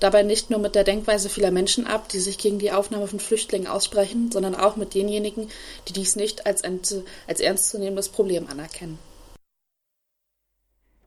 dabei 0.00 0.22
nicht 0.22 0.50
nur 0.50 0.60
mit 0.60 0.74
der 0.74 0.84
Denkweise 0.84 1.30
vieler 1.30 1.50
Menschen 1.50 1.86
ab, 1.86 2.08
die 2.10 2.18
sich 2.18 2.36
gegen 2.36 2.58
die 2.58 2.72
Aufnahme 2.72 3.06
von 3.06 3.20
Flüchtlingen 3.20 3.66
aussprechen, 3.66 4.30
sondern 4.30 4.54
auch 4.54 4.76
mit 4.76 4.94
denjenigen, 4.94 5.48
die 5.88 5.94
dies 5.94 6.16
nicht 6.16 6.46
als, 6.46 6.62
ein, 6.62 6.80
als 7.26 7.40
ernstzunehmendes 7.40 8.10
Problem 8.10 8.46
anerkennen. 8.48 8.98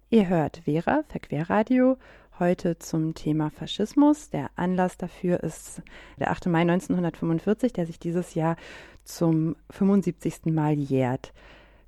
Ihr 0.09 0.27
hört 0.27 0.61
Vera, 0.63 1.03
Verquerradio, 1.09 1.97
heute 2.39 2.79
zum 2.79 3.13
Thema 3.13 3.51
Faschismus. 3.51 4.29
Der 4.29 4.49
Anlass 4.55 4.97
dafür 4.97 5.43
ist 5.43 5.81
der 6.17 6.31
8. 6.31 6.47
Mai 6.47 6.61
1945, 6.61 7.73
der 7.73 7.85
sich 7.85 7.99
dieses 7.99 8.33
Jahr 8.33 8.55
zum 9.03 9.55
75. 9.69 10.45
Mal 10.45 10.73
jährt. 10.73 11.33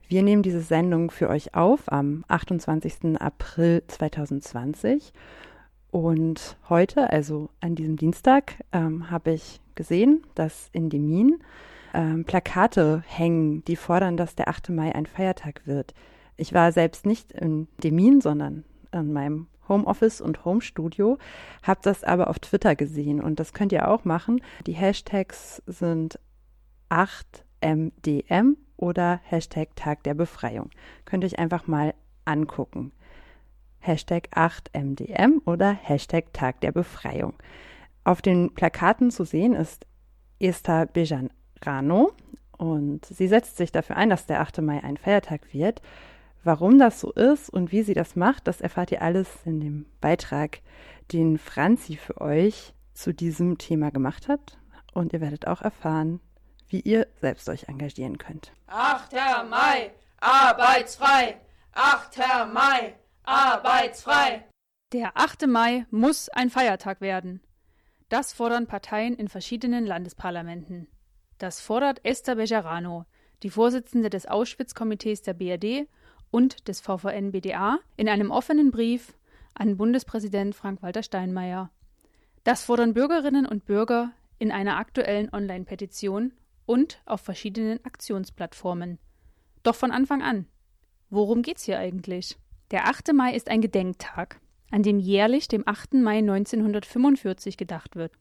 Wir 0.10 0.24
nehmen 0.24 0.42
diese 0.42 0.62
Sendung 0.62 1.12
für 1.12 1.30
euch 1.30 1.54
auf 1.54 1.82
am 1.86 2.26
28. 2.30 3.22
April 3.22 3.84
2020 3.88 5.14
Und 5.92 6.58
heute, 6.68 7.12
also 7.12 7.52
an 7.60 7.76
diesem 7.76 7.96
Dienstag, 7.96 8.56
ähm, 8.72 9.12
habe 9.12 9.34
ich 9.34 9.62
gesehen, 9.76 10.24
dass 10.34 10.70
in 10.72 10.90
Demin 10.90 11.44
ähm, 11.94 12.26
Plakate 12.26 13.04
hängen, 13.06 13.64
die 13.66 13.76
fordern, 13.76 14.18
dass 14.18 14.34
der 14.34 14.50
8. 14.50 14.70
Mai 14.70 14.96
ein 14.96 15.06
Feiertag 15.06 15.62
wird. 15.68 15.94
Ich 16.38 16.54
war 16.56 16.72
selbst 16.72 17.06
nicht 17.06 17.32
in 17.32 17.68
Demin, 17.84 18.20
sondern 18.20 18.64
in 18.92 19.14
meinem 19.14 19.46
Homeoffice 19.68 20.22
und 20.22 20.44
Homestudio, 20.44 21.20
habe 21.62 21.82
das 21.84 22.04
aber 22.04 22.32
auf 22.32 22.40
Twitter 22.40 22.76
gesehen 22.76 23.22
und 23.22 23.40
das 23.40 23.54
könnt 23.54 23.72
ihr 23.72 23.88
auch 23.88 24.06
machen. 24.06 24.42
Die 24.66 24.74
Hashtags 24.74 25.62
sind 25.68 26.18
8MDM 26.90 28.56
oder 28.80 29.20
Hashtag 29.24 29.76
Tag 29.76 30.04
der 30.04 30.14
Befreiung. 30.14 30.70
Könnt 31.06 31.24
ihr 31.24 31.28
euch 31.28 31.40
einfach 31.40 31.68
mal 31.68 31.94
angucken. 32.26 32.92
Hashtag 33.80 34.30
8MDM 34.34 35.42
oder 35.46 35.72
Hashtag 35.72 36.34
Tag 36.34 36.62
der 36.62 36.72
Befreiung. 36.72 37.34
Auf 38.04 38.22
den 38.22 38.54
Plakaten 38.54 39.12
zu 39.12 39.24
sehen 39.24 39.54
ist 39.54 39.86
Esther 40.40 40.86
Bejarano 40.86 42.12
und 42.58 43.06
sie 43.06 43.28
setzt 43.28 43.58
sich 43.58 43.72
dafür 43.72 43.98
ein, 43.98 44.10
dass 44.10 44.26
der 44.26 44.42
8. 44.42 44.62
Mai 44.62 44.84
ein 44.84 44.98
Feiertag 44.98 45.54
wird. 45.54 45.82
Warum 46.44 46.80
das 46.80 47.02
so 47.02 47.12
ist 47.12 47.50
und 47.50 47.72
wie 47.72 47.84
sie 47.84 47.94
das 47.94 48.16
macht, 48.16 48.48
das 48.48 48.62
erfahrt 48.62 48.92
ihr 48.92 49.02
alles 49.02 49.30
in 49.46 49.60
dem 49.60 49.86
Beitrag, 50.00 50.62
den 51.12 51.38
Franzi 51.38 51.96
für 51.96 52.22
euch 52.22 52.74
zu 52.94 53.14
diesem 53.14 53.58
Thema 53.58 53.92
gemacht 53.92 54.28
hat. 54.28 54.58
Und 54.94 55.14
ihr 55.14 55.22
werdet 55.22 55.48
auch 55.48 55.62
erfahren, 55.62 56.20
wie 56.70 56.82
ihr 56.82 57.08
selbst 57.20 57.50
euch 57.50 57.68
engagieren 57.68 58.18
könnt. 58.18 58.52
8. 58.68 59.14
Mai, 59.50 59.92
arbeitsfrei! 60.20 61.40
8. 61.74 62.18
Mai, 62.54 62.96
arbeitsfrei! 63.24 64.46
Der 64.94 65.12
8. 65.16 65.48
Mai 65.48 65.86
muss 65.92 66.30
ein 66.30 66.50
Feiertag 66.50 67.02
werden. 67.02 67.42
Das 68.10 68.34
fordern 68.34 68.66
Parteien 68.66 69.16
in 69.16 69.28
verschiedenen 69.28 69.86
Landesparlamenten. 69.86 70.88
Das 71.38 71.62
fordert 71.62 72.04
Esther 72.04 72.36
Bejarano, 72.36 73.06
die 73.44 73.52
Vorsitzende 73.52 74.10
des 74.10 74.26
Auschwitz-Komitees 74.26 75.22
der 75.22 75.34
BRD 75.34 75.88
und 76.32 76.68
des 76.68 76.82
VVN-BDA, 76.82 77.80
in 77.98 78.10
einem 78.10 78.32
offenen 78.32 78.72
Brief 78.72 79.14
an 79.54 79.78
Bundespräsident 79.78 80.56
Frank-Walter 80.56 81.04
Steinmeier. 81.04 81.70
Das 82.44 82.64
fordern 82.64 82.94
Bürgerinnen 82.94 83.46
und 83.46 83.66
Bürger 83.66 84.12
in 84.40 84.52
einer 84.52 84.78
aktuellen 84.78 85.32
Online-Petition 85.34 86.34
und 86.70 87.02
auf 87.08 87.22
verschiedenen 87.22 87.84
Aktionsplattformen. 87.84 89.00
Doch 89.64 89.74
von 89.74 89.90
Anfang 89.90 90.22
an. 90.22 90.46
Worum 91.10 91.42
geht's 91.42 91.64
hier 91.64 91.80
eigentlich? 91.80 92.38
Der 92.70 92.88
8. 92.88 93.12
Mai 93.14 93.34
ist 93.34 93.50
ein 93.50 93.62
Gedenktag, 93.62 94.40
an 94.70 94.84
dem 94.84 95.00
jährlich 95.00 95.48
dem 95.48 95.68
8. 95.68 95.96
Mai 95.96 96.20
1945 96.20 97.58
gedacht 97.58 97.96
wird. 97.96 98.12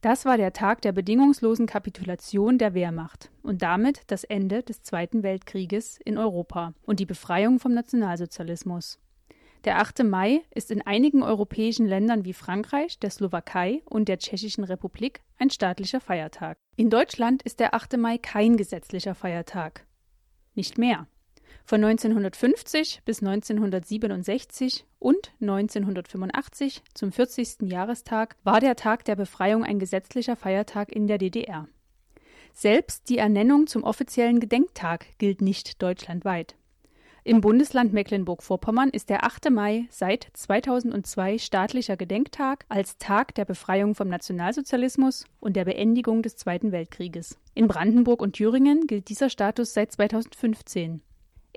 Das 0.00 0.24
war 0.24 0.38
der 0.38 0.54
Tag 0.54 0.80
der 0.80 0.92
bedingungslosen 0.92 1.66
Kapitulation 1.66 2.56
der 2.56 2.72
Wehrmacht 2.72 3.30
und 3.42 3.60
damit 3.60 4.00
das 4.06 4.24
Ende 4.24 4.62
des 4.62 4.80
Zweiten 4.80 5.22
Weltkrieges 5.22 5.98
in 6.02 6.16
Europa 6.16 6.72
und 6.86 6.98
die 6.98 7.06
Befreiung 7.06 7.58
vom 7.58 7.74
Nationalsozialismus. 7.74 8.98
Der 9.66 9.80
8. 9.80 10.02
Mai 10.04 10.40
ist 10.54 10.70
in 10.70 10.80
einigen 10.80 11.22
europäischen 11.22 11.86
Ländern 11.86 12.24
wie 12.24 12.32
Frankreich, 12.32 12.98
der 13.00 13.10
Slowakei 13.10 13.82
und 13.84 14.08
der 14.08 14.18
Tschechischen 14.18 14.64
Republik 14.64 15.20
ein 15.36 15.50
staatlicher 15.50 16.00
Feiertag. 16.00 16.56
In 16.78 16.90
Deutschland 16.90 17.42
ist 17.42 17.58
der 17.58 17.72
8. 17.72 17.96
Mai 17.96 18.18
kein 18.18 18.58
gesetzlicher 18.58 19.14
Feiertag. 19.14 19.86
Nicht 20.54 20.76
mehr. 20.76 21.06
Von 21.64 21.82
1950 21.82 23.00
bis 23.06 23.22
1967 23.22 24.84
und 24.98 25.32
1985 25.40 26.82
zum 26.92 27.12
40. 27.12 27.62
Jahrestag 27.62 28.36
war 28.44 28.60
der 28.60 28.76
Tag 28.76 29.06
der 29.06 29.16
Befreiung 29.16 29.64
ein 29.64 29.78
gesetzlicher 29.78 30.36
Feiertag 30.36 30.92
in 30.92 31.06
der 31.06 31.16
DDR. 31.16 31.66
Selbst 32.52 33.08
die 33.08 33.18
Ernennung 33.18 33.66
zum 33.66 33.82
offiziellen 33.82 34.38
Gedenktag 34.38 35.06
gilt 35.16 35.40
nicht 35.40 35.80
deutschlandweit. 35.82 36.56
Im 37.26 37.40
Bundesland 37.40 37.92
Mecklenburg-Vorpommern 37.92 38.90
ist 38.90 39.10
der 39.10 39.24
8. 39.24 39.50
Mai 39.50 39.86
seit 39.90 40.28
2002 40.34 41.38
staatlicher 41.38 41.96
Gedenktag 41.96 42.64
als 42.68 42.98
Tag 42.98 43.34
der 43.34 43.44
Befreiung 43.44 43.96
vom 43.96 44.06
Nationalsozialismus 44.06 45.24
und 45.40 45.56
der 45.56 45.64
Beendigung 45.64 46.22
des 46.22 46.36
Zweiten 46.36 46.70
Weltkrieges. 46.70 47.36
In 47.52 47.66
Brandenburg 47.66 48.22
und 48.22 48.34
Thüringen 48.34 48.86
gilt 48.86 49.08
dieser 49.08 49.28
Status 49.28 49.74
seit 49.74 49.90
2015. 49.90 51.00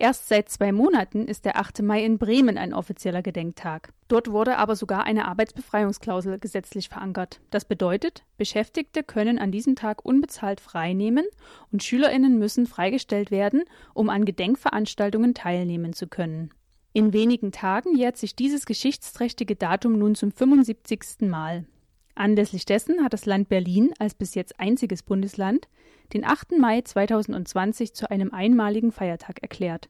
Erst 0.02 0.30
seit 0.30 0.48
zwei 0.48 0.72
Monaten 0.72 1.28
ist 1.28 1.44
der 1.44 1.58
8. 1.58 1.82
Mai 1.82 2.06
in 2.06 2.18
Bremen 2.20 2.58
ein 2.58 2.74
offizieller 2.74 3.22
Gedenktag. 3.22 3.92
Dort 4.08 4.32
wurde 4.32 4.56
aber 4.58 4.78
sogar 4.78 5.04
eine 5.04 5.28
Arbeitsbefreiungsklausel 5.28 6.40
gesetzlich 6.40 6.88
verankert. 6.88 7.42
Das 7.50 7.66
bedeutet, 7.66 8.24
Beschäftigte 8.38 9.04
können 9.04 9.40
an 9.40 9.52
diesem 9.52 9.76
Tag 9.76 10.06
unbezahlt 10.06 10.62
freinehmen 10.62 11.26
und 11.74 11.84
Schülerinnen 11.84 12.40
müssen 12.40 12.66
freigestellt 12.66 13.30
werden, 13.30 13.66
um 13.94 14.08
an 14.08 14.24
Gedenkveranstaltungen 14.24 15.34
teilnehmen 15.34 15.92
zu 15.92 16.08
können. 16.08 16.52
In 16.94 17.12
wenigen 17.12 17.52
Tagen 17.52 17.94
jährt 17.94 18.16
sich 18.16 18.38
dieses 18.38 18.66
geschichtsträchtige 18.66 19.58
Datum 19.58 20.00
nun 20.00 20.16
zum 20.16 20.32
75. 20.32 21.28
Mal. 21.28 21.66
Anlässlich 22.16 22.64
dessen 22.64 23.04
hat 23.04 23.12
das 23.12 23.26
Land 23.26 23.50
Berlin 23.50 23.92
als 24.00 24.14
bis 24.14 24.34
jetzt 24.34 24.62
einziges 24.62 25.04
Bundesland 25.04 25.68
den 26.14 26.26
8. 26.26 26.58
Mai 26.58 26.82
2020 26.82 27.94
zu 27.94 28.10
einem 28.10 28.34
einmaligen 28.34 28.92
Feiertag 28.92 29.42
erklärt. 29.42 29.90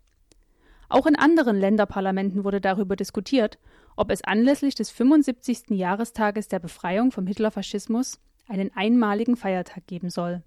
Auch 0.90 1.06
in 1.06 1.16
anderen 1.16 1.58
Länderparlamenten 1.58 2.44
wurde 2.44 2.60
darüber 2.62 2.96
diskutiert, 2.96 3.60
ob 3.96 4.10
es 4.12 4.24
anlässlich 4.24 4.76
des 4.76 4.90
75. 4.90 5.70
Jahrestages 5.70 6.48
der 6.48 6.60
Befreiung 6.60 7.12
vom 7.12 7.28
Hitlerfaschismus 7.28 8.20
einen 8.48 8.72
einmaligen 8.76 9.36
Feiertag 9.36 9.86
geben 9.86 10.10
soll. 10.10 10.42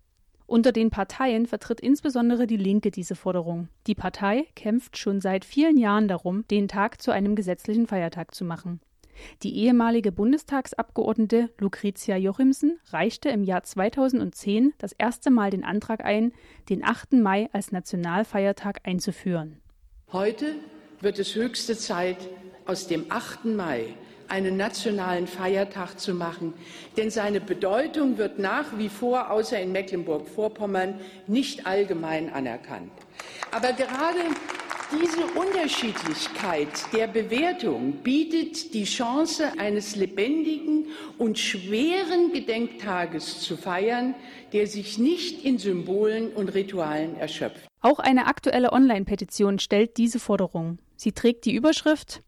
Unter 0.46 0.72
den 0.72 0.90
Parteien 0.90 1.46
vertritt 1.46 1.80
insbesondere 1.80 2.46
die 2.46 2.56
Linke 2.56 2.90
diese 2.90 3.14
Forderung. 3.14 3.68
Die 3.86 3.94
Partei 3.94 4.48
kämpft 4.56 4.98
schon 4.98 5.20
seit 5.20 5.44
vielen 5.44 5.78
Jahren 5.78 6.08
darum, 6.08 6.46
den 6.48 6.68
Tag 6.68 7.00
zu 7.00 7.10
einem 7.10 7.36
gesetzlichen 7.36 7.86
Feiertag 7.86 8.34
zu 8.34 8.44
machen. 8.44 8.80
Die 9.42 9.56
ehemalige 9.56 10.12
Bundestagsabgeordnete 10.12 11.50
Lucretia 11.58 12.16
Jochimsen 12.16 12.78
reichte 12.90 13.28
im 13.28 13.44
Jahr 13.44 13.62
2010 13.62 14.74
das 14.78 14.92
erste 14.92 15.30
Mal 15.30 15.50
den 15.50 15.64
Antrag 15.64 16.04
ein, 16.04 16.32
den 16.68 16.84
8. 16.84 17.14
Mai 17.14 17.48
als 17.52 17.72
Nationalfeiertag 17.72 18.80
einzuführen. 18.84 19.60
Heute 20.12 20.54
wird 21.00 21.18
es 21.18 21.34
höchste 21.34 21.76
Zeit, 21.76 22.18
aus 22.66 22.86
dem 22.86 23.06
8. 23.08 23.44
Mai 23.46 23.94
einen 24.28 24.56
nationalen 24.56 25.26
Feiertag 25.26 25.98
zu 26.00 26.14
machen, 26.14 26.54
denn 26.96 27.10
seine 27.10 27.40
Bedeutung 27.40 28.16
wird 28.16 28.38
nach 28.38 28.78
wie 28.78 28.88
vor 28.88 29.30
außer 29.30 29.60
in 29.60 29.72
Mecklenburg-Vorpommern 29.72 30.94
nicht 31.26 31.66
allgemein 31.66 32.32
anerkannt. 32.32 32.92
Aber 33.50 33.72
gerade 33.72 34.20
diese 34.92 35.26
Unterschiedlichkeit 35.38 36.92
der 36.92 37.06
Bewertung 37.06 38.02
bietet 38.02 38.74
die 38.74 38.84
Chance 38.84 39.52
eines 39.58 39.96
lebendigen 39.96 40.86
und 41.18 41.38
schweren 41.38 42.32
Gedenktages 42.32 43.40
zu 43.40 43.56
feiern, 43.56 44.14
der 44.52 44.66
sich 44.66 44.98
nicht 44.98 45.44
in 45.44 45.58
Symbolen 45.58 46.32
und 46.32 46.50
Ritualen 46.54 47.16
erschöpft. 47.16 47.66
Auch 47.80 47.98
eine 47.98 48.26
aktuelle 48.26 48.72
Online-Petition 48.72 49.58
stellt 49.58 49.96
diese 49.96 50.18
Forderung. 50.18 50.78
Sie 50.96 51.12
trägt 51.12 51.46
die 51.46 51.54
Überschrift 51.54 52.22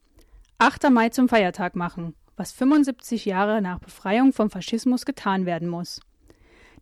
8. 0.58 0.90
Mai 0.90 1.10
zum 1.10 1.28
Feiertag 1.28 1.76
machen, 1.76 2.14
was 2.36 2.52
75 2.52 3.24
Jahre 3.24 3.60
nach 3.60 3.78
Befreiung 3.78 4.32
vom 4.32 4.50
Faschismus 4.50 5.04
getan 5.04 5.46
werden 5.46 5.68
muss. 5.68 6.00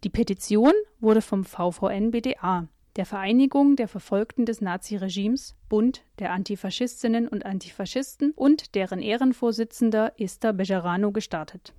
Die 0.04 0.10
Petition 0.10 0.72
wurde 1.00 1.22
vom 1.22 1.44
VVN 1.44 2.10
BDA, 2.10 2.68
der 2.96 3.06
Vereinigung 3.06 3.76
der 3.76 3.88
Verfolgten 3.88 4.44
des 4.44 4.60
Naziregimes, 4.60 5.56
Bund 5.68 6.02
der 6.18 6.32
Antifaschistinnen 6.32 7.26
und 7.28 7.46
Antifaschisten 7.46 8.32
und 8.32 8.74
deren 8.74 9.00
Ehrenvorsitzender 9.00 10.12
Esther 10.18 10.52
Bejarano 10.52 11.12
gestartet. 11.12 11.72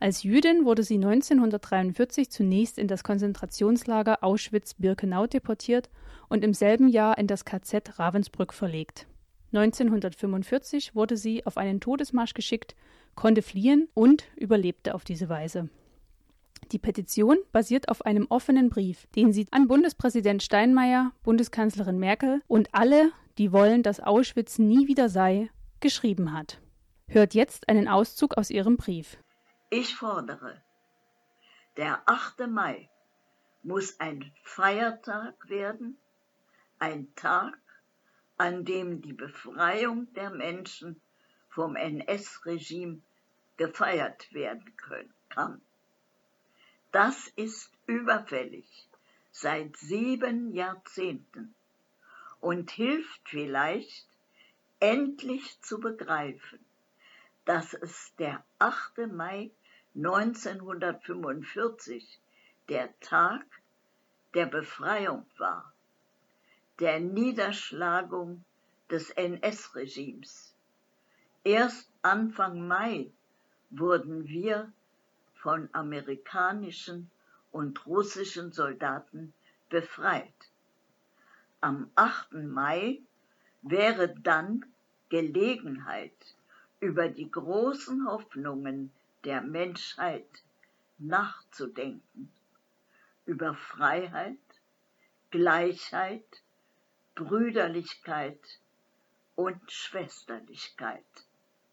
Als 0.00 0.22
Jüdin 0.22 0.64
wurde 0.64 0.82
sie 0.82 0.96
1943 0.96 2.30
zunächst 2.30 2.78
in 2.78 2.88
das 2.88 3.04
Konzentrationslager 3.04 4.22
Auschwitz-Birkenau 4.22 5.26
deportiert 5.26 5.90
und 6.28 6.44
im 6.44 6.54
selben 6.54 6.88
Jahr 6.88 7.18
in 7.18 7.26
das 7.26 7.44
KZ 7.44 7.98
Ravensbrück 7.98 8.52
verlegt. 8.52 9.06
1945 9.52 10.94
wurde 10.94 11.16
sie 11.16 11.46
auf 11.46 11.56
einen 11.56 11.80
Todesmarsch 11.80 12.34
geschickt, 12.34 12.74
konnte 13.14 13.42
fliehen 13.42 13.88
und 13.94 14.24
überlebte 14.36 14.94
auf 14.94 15.04
diese 15.04 15.28
Weise. 15.28 15.68
Die 16.70 16.78
Petition 16.78 17.38
basiert 17.50 17.88
auf 17.88 18.06
einem 18.06 18.26
offenen 18.28 18.70
Brief, 18.70 19.06
den 19.16 19.32
sie 19.32 19.46
an 19.50 19.68
Bundespräsident 19.68 20.42
Steinmeier, 20.42 21.12
Bundeskanzlerin 21.22 21.98
Merkel 21.98 22.42
und 22.46 22.68
alle, 22.72 23.12
die 23.38 23.52
wollen, 23.52 23.82
dass 23.82 24.00
Auschwitz 24.00 24.58
nie 24.58 24.86
wieder 24.86 25.08
sei, 25.08 25.50
geschrieben 25.80 26.32
hat. 26.32 26.60
Hört 27.08 27.34
jetzt 27.34 27.68
einen 27.68 27.88
Auszug 27.88 28.38
aus 28.38 28.50
ihrem 28.50 28.76
Brief. 28.76 29.18
Ich 29.68 29.96
fordere, 29.96 30.62
der 31.76 32.02
8. 32.06 32.46
Mai 32.48 32.88
muss 33.62 33.98
ein 34.00 34.32
Feiertag 34.44 35.48
werden, 35.48 35.98
ein 36.78 37.14
Tag, 37.14 37.58
an 38.36 38.64
dem 38.64 39.02
die 39.02 39.12
Befreiung 39.12 40.12
der 40.14 40.30
Menschen 40.30 41.00
vom 41.48 41.76
NS-Regime 41.76 43.02
gefeiert 43.56 44.32
werden 44.32 44.76
können, 44.76 45.12
kann. 45.28 45.60
Das 46.92 47.28
ist 47.36 47.70
überfällig 47.86 48.88
seit 49.30 49.76
sieben 49.78 50.52
Jahrzehnten 50.52 51.54
und 52.40 52.70
hilft 52.70 53.28
vielleicht, 53.28 54.06
endlich 54.78 55.58
zu 55.62 55.80
begreifen, 55.80 56.58
dass 57.46 57.72
es 57.72 58.12
der 58.18 58.44
8. 58.58 59.10
Mai 59.10 59.50
1945 59.94 62.20
der 62.68 63.00
Tag 63.00 63.46
der 64.34 64.44
Befreiung 64.46 65.24
war, 65.38 65.72
der 66.78 67.00
Niederschlagung 67.00 68.44
des 68.90 69.08
NS-Regimes. 69.10 70.54
Erst 71.42 71.90
Anfang 72.02 72.68
Mai 72.68 73.10
wurden 73.70 74.28
wir 74.28 74.70
von 75.42 75.68
amerikanischen 75.72 77.10
und 77.50 77.84
russischen 77.86 78.52
Soldaten 78.52 79.34
befreit. 79.68 80.32
Am 81.60 81.90
8. 81.96 82.32
Mai 82.34 83.00
wäre 83.62 84.14
dann 84.20 84.64
Gelegenheit, 85.08 86.14
über 86.80 87.08
die 87.08 87.30
großen 87.30 88.06
Hoffnungen 88.06 88.92
der 89.24 89.40
Menschheit 89.40 90.26
nachzudenken, 90.98 92.32
über 93.26 93.54
Freiheit, 93.54 94.38
Gleichheit, 95.30 96.42
Brüderlichkeit 97.14 98.40
und 99.34 99.70
Schwesterlichkeit. 99.70 101.04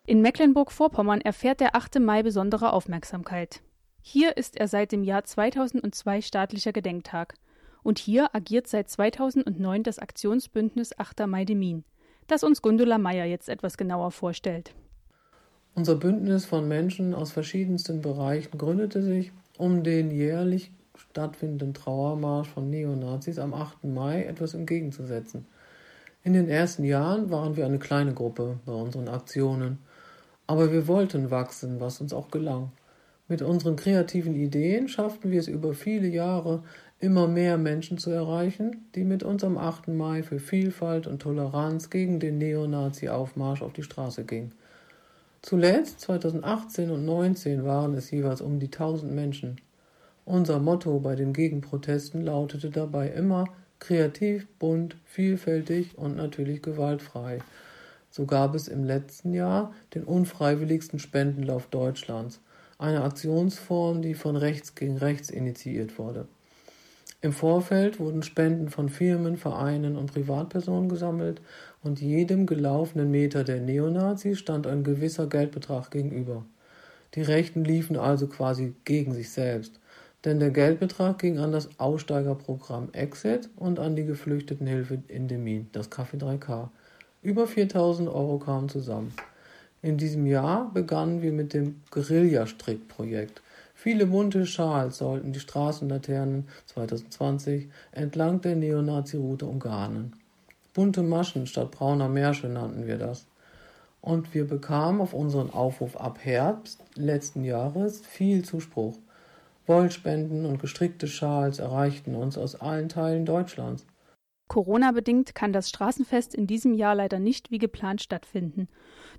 In 0.09 0.21
Mecklenburg-Vorpommern 0.21 1.21
erfährt 1.21 1.59
der 1.59 1.75
8. 1.75 1.99
Mai 1.99 2.23
besondere 2.23 2.73
Aufmerksamkeit. 2.73 3.61
Hier 4.01 4.37
ist 4.37 4.57
er 4.57 4.67
seit 4.67 4.91
dem 4.91 5.03
Jahr 5.03 5.23
2002 5.23 6.21
staatlicher 6.23 6.73
Gedenktag. 6.73 7.35
Und 7.83 7.99
hier 7.99 8.33
agiert 8.33 8.65
seit 8.65 8.89
2009 8.89 9.83
das 9.83 9.99
Aktionsbündnis 9.99 10.97
8. 10.97 11.27
Mai 11.27 11.45
Demin, 11.45 11.83
das 12.25 12.43
uns 12.43 12.63
Gundula 12.63 12.97
Meyer 12.97 13.25
jetzt 13.25 13.49
etwas 13.49 13.77
genauer 13.77 14.09
vorstellt. 14.09 14.73
Unser 15.75 15.93
Bündnis 15.93 16.47
von 16.47 16.67
Menschen 16.67 17.13
aus 17.13 17.31
verschiedensten 17.31 18.01
Bereichen 18.01 18.57
gründete 18.57 19.03
sich, 19.03 19.31
um 19.59 19.83
den 19.83 20.09
jährlich 20.09 20.71
stattfindenden 20.95 21.75
Trauermarsch 21.75 22.49
von 22.49 22.67
Neonazis 22.71 23.37
am 23.37 23.53
8. 23.53 23.83
Mai 23.83 24.23
etwas 24.23 24.55
entgegenzusetzen. 24.55 25.45
In 26.23 26.33
den 26.33 26.49
ersten 26.49 26.83
Jahren 26.83 27.29
waren 27.29 27.55
wir 27.55 27.67
eine 27.67 27.77
kleine 27.77 28.15
Gruppe 28.15 28.57
bei 28.65 28.73
unseren 28.73 29.07
Aktionen. 29.07 29.77
Aber 30.49 30.71
wir 30.71 30.87
wollten 30.87 31.29
wachsen, 31.29 31.79
was 31.79 32.01
uns 32.01 32.11
auch 32.11 32.31
gelang. 32.31 32.71
Mit 33.27 33.43
unseren 33.43 33.75
kreativen 33.75 34.33
Ideen 34.33 34.87
schafften 34.87 35.29
wir 35.29 35.39
es 35.39 35.47
über 35.47 35.75
viele 35.75 36.07
Jahre, 36.07 36.63
immer 36.99 37.27
mehr 37.27 37.59
Menschen 37.59 37.99
zu 37.99 38.09
erreichen, 38.09 38.87
die 38.95 39.03
mit 39.03 39.21
uns 39.21 39.43
am 39.43 39.59
8. 39.59 39.89
Mai 39.89 40.23
für 40.23 40.39
Vielfalt 40.39 41.05
und 41.05 41.21
Toleranz 41.21 41.91
gegen 41.91 42.19
den 42.19 42.39
Neonazi-Aufmarsch 42.39 43.61
auf 43.61 43.73
die 43.73 43.83
Straße 43.83 44.23
gingen. 44.23 44.51
Zuletzt, 45.43 46.01
2018 46.01 46.89
und 46.89 47.05
2019, 47.05 47.63
waren 47.63 47.93
es 47.93 48.09
jeweils 48.09 48.41
um 48.41 48.57
die 48.59 48.71
1000 48.71 49.13
Menschen. 49.13 49.61
Unser 50.25 50.57
Motto 50.57 50.99
bei 50.99 51.13
den 51.13 51.31
Gegenprotesten 51.31 52.23
lautete 52.23 52.71
dabei 52.71 53.09
immer 53.09 53.45
kreativ, 53.77 54.47
bunt, 54.57 54.97
vielfältig 55.05 55.95
und 55.95 56.15
natürlich 56.15 56.63
gewaltfrei. 56.63 57.37
So 58.09 58.25
gab 58.25 58.55
es 58.55 58.67
im 58.67 58.83
letzten 58.83 59.33
Jahr 59.33 59.73
den 59.93 60.03
unfreiwilligsten 60.03 60.99
Spendenlauf 60.99 61.67
Deutschlands, 61.67 62.41
eine 62.77 63.03
Aktionsform, 63.03 64.01
die 64.01 64.13
von 64.13 64.35
rechts 64.35 64.75
gegen 64.75 64.97
rechts 64.97 65.29
initiiert 65.29 65.99
wurde. 65.99 66.27
Im 67.21 67.33
Vorfeld 67.33 67.99
wurden 67.99 68.23
Spenden 68.23 68.69
von 68.69 68.87
Firmen, 68.87 69.35
Vereinen 69.35 69.97
und 69.97 70.13
Privatpersonen 70.13 70.87
gesammelt 70.87 71.41
und 71.83 71.99
jedem 71.99 72.45
gelaufenen 72.45 73.11
Meter 73.11 73.43
der 73.43 73.59
Neonazis 73.59 74.39
stand 74.39 74.65
ein 74.65 74.85
gewisser 74.85 75.27
Geldbetrag 75.27 75.91
gegenüber. 75.91 76.45
Die 77.15 77.21
Rechten 77.21 77.65
liefen 77.65 77.97
also 77.97 78.27
quasi 78.27 78.73
gegen 78.85 79.13
sich 79.13 79.31
selbst, 79.31 79.81
denn 80.23 80.39
der 80.39 80.51
Geldbetrag 80.51 81.19
ging 81.19 81.39
an 81.39 81.51
das 81.51 81.69
Aussteigerprogramm 81.77 82.93
Exit 82.93 83.49
und 83.57 83.79
an 83.79 83.97
die 83.97 84.05
Geflüchtetenhilfe 84.05 85.03
in 85.09 85.27
Demin, 85.27 85.67
das 85.73 85.91
Café 85.91 86.17
3K. 86.17 86.69
Über 87.21 87.47
4000 87.47 88.07
Euro 88.07 88.39
kamen 88.39 88.69
zusammen. 88.69 89.13
In 89.81 89.97
diesem 89.97 90.25
Jahr 90.25 90.71
begannen 90.73 91.21
wir 91.21 91.33
mit 91.33 91.53
dem 91.53 91.81
Guerilla-Strickprojekt. 91.91 93.41
Viele 93.75 94.05
bunte 94.05 94.45
Schals 94.45 94.99
sollten 94.99 95.33
die 95.33 95.41
Straßenlaternen 95.41 96.47
2020 96.67 97.67
entlang 97.91 98.39
der 98.39 98.55
Neonazi-Route 98.55 99.45
umgarnen. 99.45 100.13
Bunte 100.73 101.03
Maschen 101.03 101.45
statt 101.45 101.71
brauner 101.71 102.07
Märsche 102.07 102.47
nannten 102.47 102.87
wir 102.87 102.97
das. 102.97 103.25
Und 103.99 104.33
wir 104.33 104.47
bekamen 104.47 105.01
auf 105.01 105.13
unseren 105.13 105.49
Aufruf 105.49 105.97
ab 105.97 106.19
Herbst 106.21 106.79
letzten 106.95 107.43
Jahres 107.43 107.99
viel 107.99 108.45
Zuspruch. 108.45 108.97
Wollspenden 109.67 110.45
und 110.45 110.61
gestrickte 110.61 111.07
Schals 111.07 111.59
erreichten 111.59 112.15
uns 112.15 112.37
aus 112.37 112.55
allen 112.59 112.87
Teilen 112.87 113.25
Deutschlands. 113.25 113.85
Corona-bedingt 114.49 115.35
kann 115.35 115.53
das 115.53 115.69
Straßenfest 115.69 116.33
in 116.35 116.47
diesem 116.47 116.73
Jahr 116.73 116.95
leider 116.95 117.19
nicht 117.19 117.51
wie 117.51 117.59
geplant 117.59 118.01
stattfinden. 118.01 118.67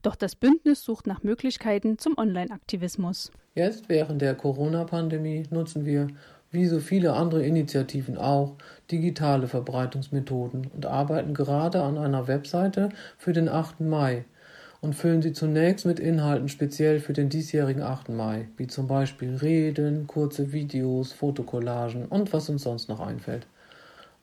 Doch 0.03 0.17
das 0.17 0.35
Bündnis 0.35 0.83
sucht 0.83 1.07
nach 1.07 1.23
Möglichkeiten 1.23 1.99
zum 1.99 2.19
Online-Aktivismus. 2.19 3.31
Jetzt 3.55 3.89
während 3.89 4.21
der 4.21 4.35
Corona-Pandemie 4.35 5.45
nutzen 5.51 5.87
wir, 5.87 6.09
wie 6.51 6.67
so 6.67 6.81
viele 6.81 7.13
andere 7.13 7.45
Initiativen 7.45 8.19
auch, 8.19 8.57
digitale 8.91 9.47
Verbreitungsmethoden 9.47 10.67
und 10.75 10.85
arbeiten 10.85 11.33
gerade 11.33 11.83
an 11.83 11.97
einer 11.97 12.27
Webseite 12.27 12.89
für 13.17 13.33
den 13.33 13.49
8. 13.49 13.81
Mai 13.81 14.25
und 14.81 14.95
füllen 14.95 15.23
sie 15.23 15.33
zunächst 15.33 15.87
mit 15.87 16.01
Inhalten 16.01 16.49
speziell 16.49 16.99
für 16.99 17.13
den 17.13 17.29
diesjährigen 17.29 17.83
8. 17.83 18.09
Mai, 18.09 18.49
wie 18.57 18.67
zum 18.67 18.89
Beispiel 18.89 19.37
Reden, 19.37 20.09
kurze 20.09 20.53
Videos, 20.53 21.13
Fotokollagen 21.13 22.07
und 22.07 22.33
was 22.33 22.49
uns 22.49 22.65
sonst 22.65 22.89
noch 22.89 22.99
einfällt. 22.99 23.47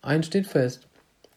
Eins 0.02 0.28
steht 0.28 0.48
fest, 0.48 0.87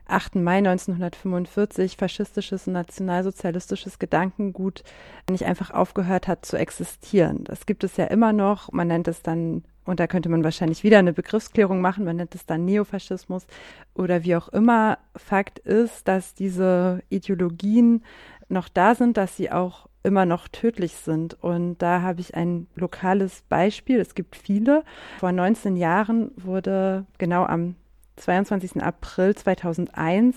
8. 0.08 0.36
Mai 0.36 0.58
1945 0.58 1.98
faschistisches 1.98 2.68
und 2.68 2.74
nationalsozialistisches 2.74 4.00
Gedankengut 4.00 4.84
nicht 5.30 5.46
einfach 5.46 5.72
aufgehört 5.72 6.28
hat 6.28 6.46
zu 6.46 6.58
existieren. 6.58 7.44
Das 7.44 7.66
gibt 7.66 7.84
es 7.84 7.98
ja 7.98 8.06
immer 8.06 8.34
noch. 8.34 8.72
Man 8.72 8.88
nennt 8.88 9.08
es 9.08 9.22
dann 9.22 9.64
und 9.88 10.02
da 10.02 10.08
könnte 10.08 10.28
man 10.28 10.44
wahrscheinlich 10.44 10.84
wieder 10.84 11.00
eine 11.00 11.14
Begriffsklärung 11.14 11.80
machen. 11.80 12.04
Man 12.04 12.18
nennt 12.18 12.36
es 12.36 12.46
dann 12.46 12.66
Neofaschismus 12.66 13.48
oder 13.94 14.24
wie 14.24 14.36
auch 14.36 14.50
immer. 14.50 14.98
Fakt 15.16 15.60
ist, 15.60 16.08
dass 16.10 16.36
diese 16.36 17.02
Ideologien 17.10 18.04
noch 18.50 18.68
da 18.68 18.96
sind, 18.96 19.16
dass 19.16 19.38
sie 19.38 19.50
auch 19.50 19.88
immer 20.04 20.26
noch 20.26 20.50
tödlich 20.50 20.94
sind. 20.94 21.42
Und 21.42 21.78
da 21.82 22.02
habe 22.02 22.20
ich 22.20 22.36
ein 22.36 22.68
lokales 22.76 23.44
Beispiel. 23.48 24.00
Es 24.00 24.14
gibt 24.14 24.36
viele. 24.36 24.84
Vor 25.20 25.32
19 25.32 25.78
Jahren 25.78 26.32
wurde 26.36 27.06
genau 27.18 27.46
am 27.46 27.76
22. 28.18 28.82
April 28.82 29.36
2001 29.36 30.36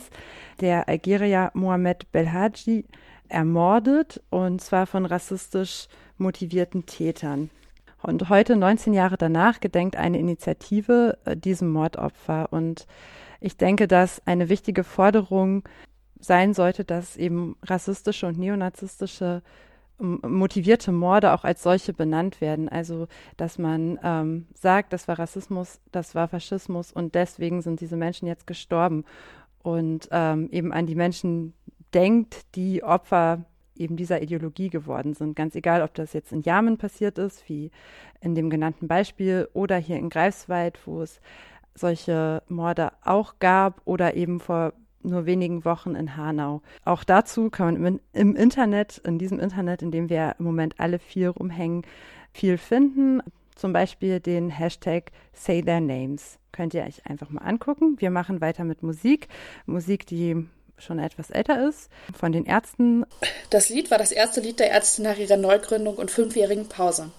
der 0.61 0.89
Algerier 0.89 1.51
Mohamed 1.55 2.11
Belhaji 2.13 2.85
ermordet 3.29 4.23
und 4.31 4.61
zwar 4.61 4.87
von 4.87 5.07
rassistisch 5.07 5.89
motivierten 6.19 6.87
Tätern. 6.87 7.51
Und 8.03 8.29
heute, 8.29 8.57
19 8.57 8.95
Jahre 8.95 9.17
danach, 9.17 9.61
gedenkt 9.61 9.97
eine 9.97 10.19
Initiative 10.19 11.19
äh, 11.25 11.37
diesem 11.37 11.71
Mordopfer. 11.71 12.49
Und 12.51 12.87
ich 13.41 13.57
denke, 13.57 13.89
dass 13.89 14.27
eine 14.27 14.49
wichtige 14.49 14.85
Forderung 14.85 15.65
sein 16.19 16.55
sollte, 16.55 16.85
dass 16.85 17.17
eben 17.17 17.57
rassistische 17.63 18.27
und 18.27 18.39
neonazistische 18.39 19.43
motivierte 20.01 20.93
Morde 20.93 21.33
auch 21.33 21.45
als 21.45 21.63
solche 21.63 21.93
benannt 21.93 22.41
werden. 22.41 22.69
Also, 22.69 23.07
dass 23.37 23.59
man 23.59 23.99
ähm, 24.03 24.47
sagt, 24.55 24.93
das 24.93 25.09
war 25.09 25.19
Rassismus, 25.19 25.81
das 25.93 26.15
war 26.15 26.29
Faschismus 26.29 26.93
und 26.93 27.15
deswegen 27.15 27.63
sind 27.63 27.81
diese 27.81 27.97
Menschen 27.97 28.27
jetzt 28.27 28.47
gestorben. 28.47 29.05
Und 29.63 30.09
ähm, 30.11 30.49
eben 30.51 30.73
an 30.73 30.87
die 30.87 30.95
Menschen 30.95 31.53
denkt, 31.93 32.55
die 32.55 32.83
Opfer 32.83 33.45
eben 33.77 33.97
dieser 33.97 34.23
Ideologie 34.23 34.71
geworden 34.71 35.15
sind. 35.15 35.35
Ganz 35.37 35.55
egal, 35.55 35.83
ob 35.83 35.95
das 35.95 36.13
jetzt 36.13 36.33
in 36.33 36.43
Jamen 36.43 36.77
passiert 36.77 37.19
ist, 37.19 37.49
wie 37.49 37.71
in 38.21 38.35
dem 38.35 38.51
genannten 38.51 38.89
Beispiel, 38.89 39.49
oder 39.53 39.77
hier 39.77 39.97
in 39.97 40.11
Greifswald, 40.11 40.79
wo 40.87 41.03
es 41.03 41.21
solche 41.75 42.43
Morde 42.49 42.93
auch 43.03 43.35
gab, 43.39 43.81
oder 43.87 44.15
eben 44.15 44.41
vor 44.41 44.73
nur 45.03 45.27
wenigen 45.27 45.65
Wochen 45.65 45.95
in 45.95 46.17
Hanau. 46.17 46.63
Auch 46.85 47.05
dazu 47.05 47.51
kann 47.51 47.81
man 47.81 48.01
im, 48.13 48.37
Internet, 48.37 48.99
in 49.05 49.19
diesem 49.19 49.39
Internet, 49.39 49.83
in 49.83 49.91
dem 49.91 50.09
wir 50.09 50.37
im 50.39 50.45
Moment 50.45 50.75
alle 50.79 50.99
viel 50.99 51.29
rumhängen, 51.29 51.83
viel 52.33 52.59
finden. 52.59 53.23
Zum 53.55 53.73
Beispiel 53.73 54.21
den 54.21 54.51
Hashtag 54.51 55.13
Say 55.33 55.63
Their 55.63 55.81
Names. 55.81 56.39
Könnt 56.53 56.75
ihr 56.75 56.83
euch 56.83 57.07
einfach 57.07 57.31
mal 57.31 57.43
angucken. 57.43 57.97
Wir 57.99 58.11
machen 58.11 58.41
weiter 58.41 58.65
mit 58.65 58.83
Musik. 58.83 59.29
Musik, 59.67 60.07
die 60.07 60.47
schon 60.79 60.99
etwas 60.99 61.31
älter 61.31 61.69
ist, 61.69 61.91
von 62.19 62.33
den 62.33 62.47
Ärzten. 62.47 63.05
Das 63.51 63.69
Lied 63.69 63.91
war 63.91 63.99
das 63.99 64.13
erste 64.13 64.41
Lied 64.41 64.59
der 64.59 64.71
Ärzte 64.71 65.03
nach 65.03 65.19
ihrer 65.19 65.37
Neugründung 65.37 65.97
und 65.97 66.11
fünfjährigen 66.11 66.69
Pause. 66.69 67.11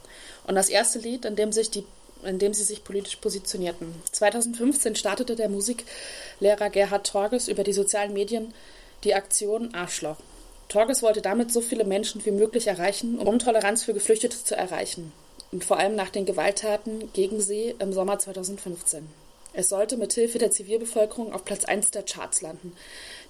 Und 0.47 0.55
das 0.55 0.69
erste 0.69 0.99
Lied, 0.99 1.25
in 1.25 1.35
dem, 1.35 1.51
sich 1.51 1.69
die, 1.69 1.85
in 2.25 2.39
dem 2.39 2.53
sie 2.53 2.63
sich 2.63 2.83
politisch 2.83 3.17
positionierten. 3.17 3.93
2015 4.11 4.95
startete 4.95 5.35
der 5.35 5.49
Musiklehrer 5.49 6.69
Gerhard 6.69 7.07
Torges 7.07 7.47
über 7.47 7.63
die 7.63 7.73
sozialen 7.73 8.13
Medien 8.13 8.53
die 9.03 9.15
Aktion 9.15 9.73
Arschloch. 9.73 10.17
Torges 10.67 11.01
wollte 11.03 11.21
damit 11.21 11.51
so 11.51 11.59
viele 11.59 11.83
Menschen 11.83 12.23
wie 12.23 12.31
möglich 12.31 12.67
erreichen, 12.67 13.19
um 13.19 13.39
Toleranz 13.39 13.83
für 13.83 13.93
Geflüchtete 13.93 14.43
zu 14.43 14.55
erreichen. 14.55 15.11
Und 15.51 15.65
vor 15.65 15.77
allem 15.77 15.95
nach 15.95 16.09
den 16.09 16.25
Gewalttaten 16.25 17.11
gegen 17.11 17.41
sie 17.41 17.75
im 17.79 17.91
Sommer 17.91 18.19
2015. 18.19 19.05
Es 19.53 19.67
sollte 19.67 19.97
mit 19.97 20.13
Hilfe 20.13 20.37
der 20.37 20.51
Zivilbevölkerung 20.51 21.33
auf 21.33 21.43
Platz 21.43 21.65
1 21.65 21.91
der 21.91 22.03
Charts 22.03 22.41
landen. 22.41 22.73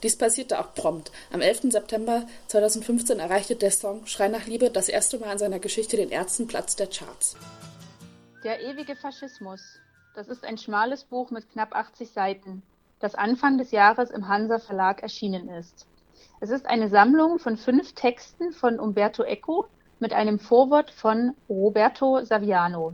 Dies 0.03 0.15
passierte 0.15 0.59
auch 0.59 0.75
prompt. 0.75 1.11
Am 1.31 1.41
11. 1.41 1.71
September 1.71 2.27
2015 2.47 3.17
erreichte 3.17 3.55
der 3.55 3.71
Song 3.71 4.05
Schrei 4.05 4.27
nach 4.27 4.45
Liebe 4.45 4.69
das 4.69 4.87
erste 4.87 5.17
Mal 5.17 5.33
in 5.33 5.39
seiner 5.39 5.59
Geschichte 5.59 5.97
den 5.97 6.11
ersten 6.11 6.45
Platz 6.45 6.75
der 6.75 6.87
Charts. 6.87 7.35
Der 8.43 8.59
ewige 8.63 8.95
Faschismus. 8.95 9.79
Das 10.15 10.27
ist 10.27 10.43
ein 10.43 10.57
schmales 10.57 11.03
Buch 11.03 11.29
mit 11.29 11.51
knapp 11.51 11.75
80 11.75 12.09
Seiten, 12.09 12.63
das 12.99 13.13
Anfang 13.13 13.59
des 13.59 13.69
Jahres 13.69 14.09
im 14.09 14.27
Hansa 14.27 14.57
Verlag 14.57 15.03
erschienen 15.03 15.47
ist. 15.47 15.85
Es 16.39 16.49
ist 16.49 16.65
eine 16.65 16.89
Sammlung 16.89 17.37
von 17.37 17.55
fünf 17.55 17.93
Texten 17.93 18.51
von 18.51 18.79
Umberto 18.79 19.21
Eco 19.21 19.67
mit 19.99 20.13
einem 20.13 20.39
Vorwort 20.39 20.89
von 20.89 21.35
Roberto 21.47 22.23
Saviano. 22.23 22.93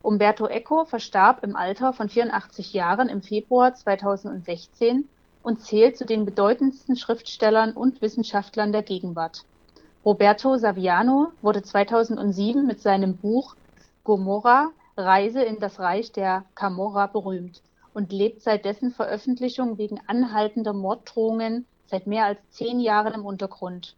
Umberto 0.00 0.46
Eco 0.46 0.86
verstarb 0.86 1.44
im 1.44 1.54
Alter 1.54 1.92
von 1.92 2.08
84 2.08 2.72
Jahren 2.72 3.10
im 3.10 3.20
Februar 3.20 3.74
2016 3.74 5.06
und 5.42 5.60
zählt 5.60 5.98
zu 5.98 6.06
den 6.06 6.24
bedeutendsten 6.24 6.96
Schriftstellern 6.96 7.74
und 7.74 8.00
Wissenschaftlern 8.00 8.72
der 8.72 8.84
Gegenwart. 8.84 9.44
Roberto 10.02 10.56
Saviano 10.56 11.32
wurde 11.42 11.62
2007 11.62 12.66
mit 12.66 12.80
seinem 12.80 13.18
Buch 13.18 13.54
Gomorra 14.02 14.70
Reise 14.98 15.42
in 15.42 15.60
das 15.60 15.78
Reich 15.78 16.12
der 16.12 16.44
Camorra 16.54 17.06
berühmt 17.06 17.62
und 17.94 18.12
lebt 18.12 18.42
seit 18.42 18.64
dessen 18.64 18.92
Veröffentlichung 18.92 19.78
wegen 19.78 20.00
anhaltender 20.06 20.72
Morddrohungen 20.72 21.66
seit 21.86 22.06
mehr 22.06 22.26
als 22.26 22.38
zehn 22.50 22.80
Jahren 22.80 23.14
im 23.14 23.24
Untergrund. 23.24 23.94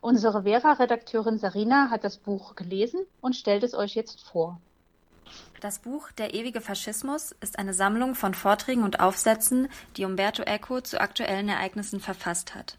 Unsere 0.00 0.42
Vera-Redakteurin 0.42 1.38
Sarina 1.38 1.88
hat 1.90 2.04
das 2.04 2.18
Buch 2.18 2.54
gelesen 2.56 3.00
und 3.20 3.34
stellt 3.34 3.62
es 3.62 3.74
euch 3.74 3.94
jetzt 3.94 4.20
vor. 4.22 4.60
Das 5.60 5.78
Buch 5.78 6.12
Der 6.12 6.34
ewige 6.34 6.60
Faschismus 6.60 7.34
ist 7.40 7.58
eine 7.58 7.72
Sammlung 7.72 8.14
von 8.14 8.34
Vorträgen 8.34 8.82
und 8.82 9.00
Aufsätzen, 9.00 9.68
die 9.96 10.04
Umberto 10.04 10.42
Eco 10.42 10.82
zu 10.82 11.00
aktuellen 11.00 11.48
Ereignissen 11.48 12.00
verfasst 12.00 12.54
hat. 12.54 12.76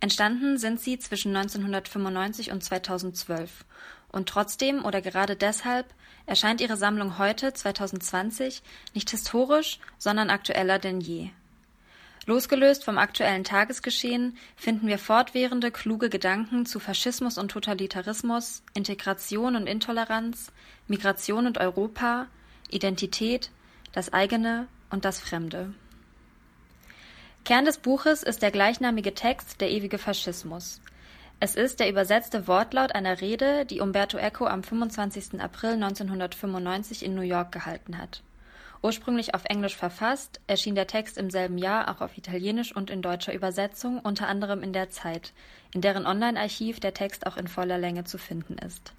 Entstanden 0.00 0.58
sind 0.58 0.80
sie 0.80 0.98
zwischen 0.98 1.34
1995 1.34 2.52
und 2.52 2.62
2012. 2.62 3.64
Und 4.14 4.28
trotzdem 4.28 4.84
oder 4.84 5.00
gerade 5.00 5.34
deshalb 5.34 5.92
erscheint 6.24 6.60
ihre 6.60 6.76
Sammlung 6.76 7.18
heute, 7.18 7.52
2020, 7.52 8.62
nicht 8.94 9.10
historisch, 9.10 9.80
sondern 9.98 10.30
aktueller 10.30 10.78
denn 10.78 11.00
je. 11.00 11.30
Losgelöst 12.24 12.84
vom 12.84 12.96
aktuellen 12.96 13.42
Tagesgeschehen 13.42 14.38
finden 14.54 14.86
wir 14.86 15.00
fortwährende 15.00 15.72
kluge 15.72 16.10
Gedanken 16.10 16.64
zu 16.64 16.78
Faschismus 16.78 17.38
und 17.38 17.50
Totalitarismus, 17.50 18.62
Integration 18.72 19.56
und 19.56 19.66
Intoleranz, 19.66 20.52
Migration 20.86 21.48
und 21.48 21.58
Europa, 21.58 22.28
Identität, 22.70 23.50
das 23.90 24.12
eigene 24.12 24.68
und 24.90 25.04
das 25.04 25.18
Fremde. 25.18 25.74
Kern 27.44 27.64
des 27.64 27.78
Buches 27.78 28.22
ist 28.22 28.42
der 28.42 28.52
gleichnamige 28.52 29.12
Text 29.12 29.60
Der 29.60 29.72
ewige 29.72 29.98
Faschismus. 29.98 30.80
Es 31.44 31.56
ist 31.56 31.78
der 31.78 31.90
übersetzte 31.90 32.48
Wortlaut 32.48 32.94
einer 32.94 33.20
Rede, 33.20 33.66
die 33.66 33.80
Umberto 33.80 34.16
Eco 34.16 34.46
am 34.46 34.62
25. 34.62 35.42
April 35.42 35.72
1995 35.72 37.04
in 37.04 37.14
New 37.14 37.20
York 37.20 37.52
gehalten 37.52 37.98
hat. 37.98 38.22
Ursprünglich 38.80 39.34
auf 39.34 39.44
Englisch 39.44 39.76
verfasst, 39.76 40.40
erschien 40.46 40.74
der 40.74 40.86
Text 40.86 41.18
im 41.18 41.28
selben 41.28 41.58
Jahr 41.58 41.90
auch 41.90 42.00
auf 42.00 42.16
Italienisch 42.16 42.74
und 42.74 42.88
in 42.88 43.02
deutscher 43.02 43.34
Übersetzung, 43.34 43.98
unter 43.98 44.26
anderem 44.26 44.62
in 44.62 44.72
der 44.72 44.88
Zeit, 44.88 45.34
in 45.74 45.82
deren 45.82 46.06
Online-Archiv 46.06 46.80
der 46.80 46.94
Text 46.94 47.26
auch 47.26 47.36
in 47.36 47.46
voller 47.46 47.76
Länge 47.76 48.04
zu 48.04 48.16
finden 48.16 48.56
ist. 48.56 48.94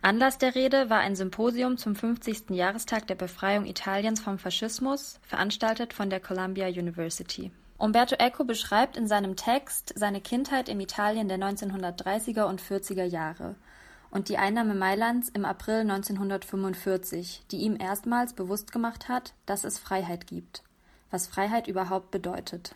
Anlass 0.00 0.38
der 0.38 0.54
Rede 0.54 0.88
war 0.88 1.00
ein 1.00 1.16
Symposium 1.16 1.76
zum 1.76 1.94
50. 1.94 2.48
Jahrestag 2.48 3.06
der 3.08 3.14
Befreiung 3.14 3.66
Italiens 3.66 4.20
vom 4.20 4.38
Faschismus, 4.38 5.20
veranstaltet 5.20 5.92
von 5.92 6.08
der 6.08 6.20
Columbia 6.20 6.68
University. 6.68 7.52
Umberto 7.82 8.14
Eco 8.18 8.44
beschreibt 8.44 8.96
in 8.96 9.06
seinem 9.06 9.36
Text 9.36 9.92
seine 9.96 10.20
Kindheit 10.20 10.68
im 10.68 10.80
Italien 10.80 11.28
der 11.28 11.38
1930er 11.38 12.44
und 12.44 12.62
40er 12.62 13.04
Jahre– 13.04 13.56
und 14.12 14.28
die 14.28 14.36
Einnahme 14.36 14.74
Mailands 14.74 15.30
im 15.30 15.44
April 15.44 15.80
1945, 15.80 17.44
die 17.50 17.56
ihm 17.56 17.76
erstmals 17.80 18.34
bewusst 18.34 18.70
gemacht 18.70 19.08
hat, 19.08 19.32
dass 19.46 19.64
es 19.64 19.78
Freiheit 19.78 20.26
gibt, 20.26 20.62
was 21.10 21.26
Freiheit 21.26 21.66
überhaupt 21.66 22.10
bedeutet. 22.10 22.74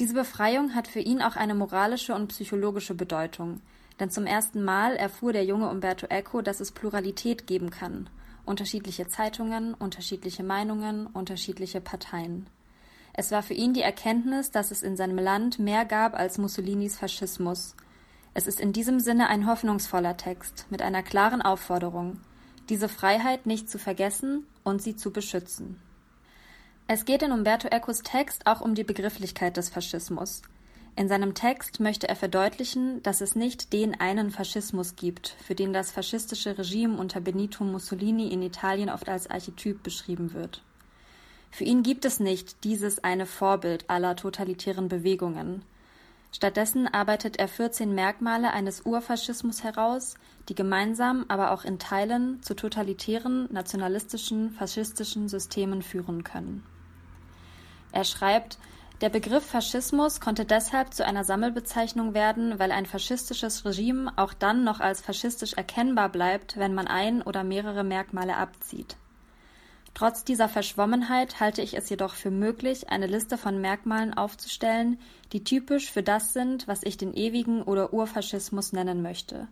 Diese 0.00 0.14
Befreiung 0.14 0.74
hat 0.74 0.88
für 0.88 0.98
ihn 0.98 1.22
auch 1.22 1.36
eine 1.36 1.54
moralische 1.54 2.14
und 2.14 2.28
psychologische 2.28 2.94
Bedeutung, 2.94 3.60
denn 4.00 4.10
zum 4.10 4.26
ersten 4.26 4.64
Mal 4.64 4.96
erfuhr 4.96 5.32
der 5.32 5.44
junge 5.44 5.70
Umberto 5.70 6.06
Eco, 6.08 6.42
dass 6.42 6.58
es 6.58 6.72
Pluralität 6.72 7.46
geben 7.46 7.70
kann, 7.70 8.10
unterschiedliche 8.44 9.06
Zeitungen, 9.06 9.74
unterschiedliche 9.74 10.42
Meinungen, 10.42 11.06
unterschiedliche 11.06 11.80
Parteien. 11.80 12.48
Es 13.14 13.30
war 13.30 13.42
für 13.42 13.54
ihn 13.54 13.74
die 13.74 13.82
Erkenntnis, 13.82 14.50
dass 14.50 14.70
es 14.70 14.82
in 14.82 14.96
seinem 14.96 15.18
Land 15.18 15.58
mehr 15.58 15.84
gab 15.84 16.14
als 16.14 16.38
Mussolinis 16.38 16.96
Faschismus 16.96 17.74
es 18.34 18.46
ist 18.46 18.60
in 18.60 18.72
diesem 18.72 18.98
Sinne 18.98 19.28
ein 19.28 19.46
hoffnungsvoller 19.46 20.16
Text 20.16 20.66
mit 20.70 20.80
einer 20.80 21.02
klaren 21.02 21.42
Aufforderung, 21.42 22.18
diese 22.68 22.88
Freiheit 22.88 23.44
nicht 23.46 23.68
zu 23.68 23.78
vergessen 23.78 24.46
und 24.64 24.80
sie 24.80 24.96
zu 24.96 25.10
beschützen. 25.10 25.78
Es 26.88 27.04
geht 27.04 27.22
in 27.22 27.32
Umberto 27.32 27.68
Ecos 27.68 28.02
Text 28.02 28.46
auch 28.46 28.60
um 28.60 28.74
die 28.74 28.84
Begrifflichkeit 28.84 29.56
des 29.56 29.68
Faschismus. 29.68 30.42
In 30.96 31.08
seinem 31.08 31.34
Text 31.34 31.80
möchte 31.80 32.08
er 32.08 32.16
verdeutlichen, 32.16 33.02
dass 33.02 33.20
es 33.20 33.34
nicht 33.34 33.72
den 33.72 33.98
einen 33.98 34.30
Faschismus 34.30 34.96
gibt, 34.96 35.36
für 35.46 35.54
den 35.54 35.72
das 35.72 35.90
faschistische 35.90 36.56
Regime 36.58 36.98
unter 36.98 37.20
Benito 37.20 37.64
Mussolini 37.64 38.28
in 38.28 38.42
Italien 38.42 38.90
oft 38.90 39.08
als 39.08 39.30
Archetyp 39.30 39.82
beschrieben 39.82 40.34
wird. 40.34 40.62
Für 41.52 41.62
ihn 41.62 41.84
gibt 41.84 42.04
es 42.04 42.18
nicht 42.18 42.64
dieses 42.64 43.04
eine 43.04 43.26
Vorbild 43.26 43.88
aller 43.88 44.16
totalitären 44.16 44.88
Bewegungen, 44.88 45.62
Stattdessen 46.34 46.88
arbeitet 46.88 47.36
er 47.36 47.46
14 47.46 47.94
Merkmale 47.94 48.52
eines 48.52 48.80
Urfaschismus 48.86 49.62
heraus, 49.62 50.14
die 50.48 50.54
gemeinsam, 50.54 51.26
aber 51.28 51.50
auch 51.50 51.64
in 51.64 51.78
Teilen 51.78 52.42
zu 52.42 52.54
totalitären, 52.54 53.52
nationalistischen, 53.52 54.50
faschistischen 54.50 55.28
Systemen 55.28 55.82
führen 55.82 56.24
können. 56.24 56.64
Er 57.92 58.04
schreibt, 58.04 58.58
der 59.02 59.10
Begriff 59.10 59.44
Faschismus 59.44 60.20
konnte 60.20 60.46
deshalb 60.46 60.94
zu 60.94 61.04
einer 61.04 61.24
Sammelbezeichnung 61.24 62.14
werden, 62.14 62.58
weil 62.58 62.72
ein 62.72 62.86
faschistisches 62.86 63.66
Regime 63.66 64.10
auch 64.16 64.32
dann 64.32 64.64
noch 64.64 64.80
als 64.80 65.02
faschistisch 65.02 65.52
erkennbar 65.52 66.08
bleibt, 66.08 66.56
wenn 66.56 66.72
man 66.72 66.86
ein 66.86 67.20
oder 67.20 67.44
mehrere 67.44 67.84
Merkmale 67.84 68.36
abzieht. 68.36 68.96
Trotz 69.94 70.24
dieser 70.24 70.48
Verschwommenheit 70.48 71.38
halte 71.38 71.60
ich 71.60 71.76
es 71.76 71.90
jedoch 71.90 72.14
für 72.14 72.30
möglich, 72.30 72.88
eine 72.88 73.06
Liste 73.06 73.36
von 73.36 73.60
Merkmalen 73.60 74.14
aufzustellen, 74.14 74.98
die 75.32 75.44
typisch 75.44 75.90
für 75.90 76.02
das 76.02 76.32
sind, 76.32 76.66
was 76.66 76.82
ich 76.82 76.96
den 76.96 77.12
ewigen 77.14 77.62
oder 77.62 77.92
Urfaschismus 77.92 78.72
nennen 78.72 79.02
möchte. 79.02 79.48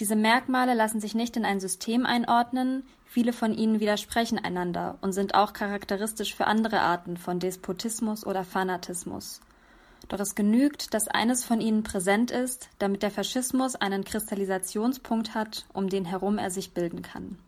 Diese 0.00 0.16
Merkmale 0.16 0.74
lassen 0.74 1.00
sich 1.00 1.14
nicht 1.14 1.36
in 1.36 1.44
ein 1.44 1.60
System 1.60 2.06
einordnen, 2.06 2.84
viele 3.06 3.32
von 3.32 3.54
ihnen 3.54 3.80
widersprechen 3.80 4.38
einander 4.38 4.98
und 5.00 5.12
sind 5.12 5.34
auch 5.34 5.52
charakteristisch 5.52 6.34
für 6.34 6.46
andere 6.46 6.80
Arten 6.80 7.16
von 7.16 7.38
Despotismus 7.38 8.26
oder 8.26 8.44
Fanatismus. 8.44 9.40
Doch 10.08 10.20
es 10.20 10.34
genügt, 10.34 10.92
dass 10.94 11.08
eines 11.08 11.44
von 11.44 11.60
ihnen 11.60 11.84
präsent 11.84 12.30
ist, 12.30 12.68
damit 12.78 13.02
der 13.02 13.10
Faschismus 13.10 13.76
einen 13.76 14.04
Kristallisationspunkt 14.04 15.34
hat, 15.34 15.66
um 15.72 15.88
den 15.88 16.04
herum 16.04 16.38
er 16.38 16.50
sich 16.50 16.74
bilden 16.74 17.02
kann. 17.02 17.38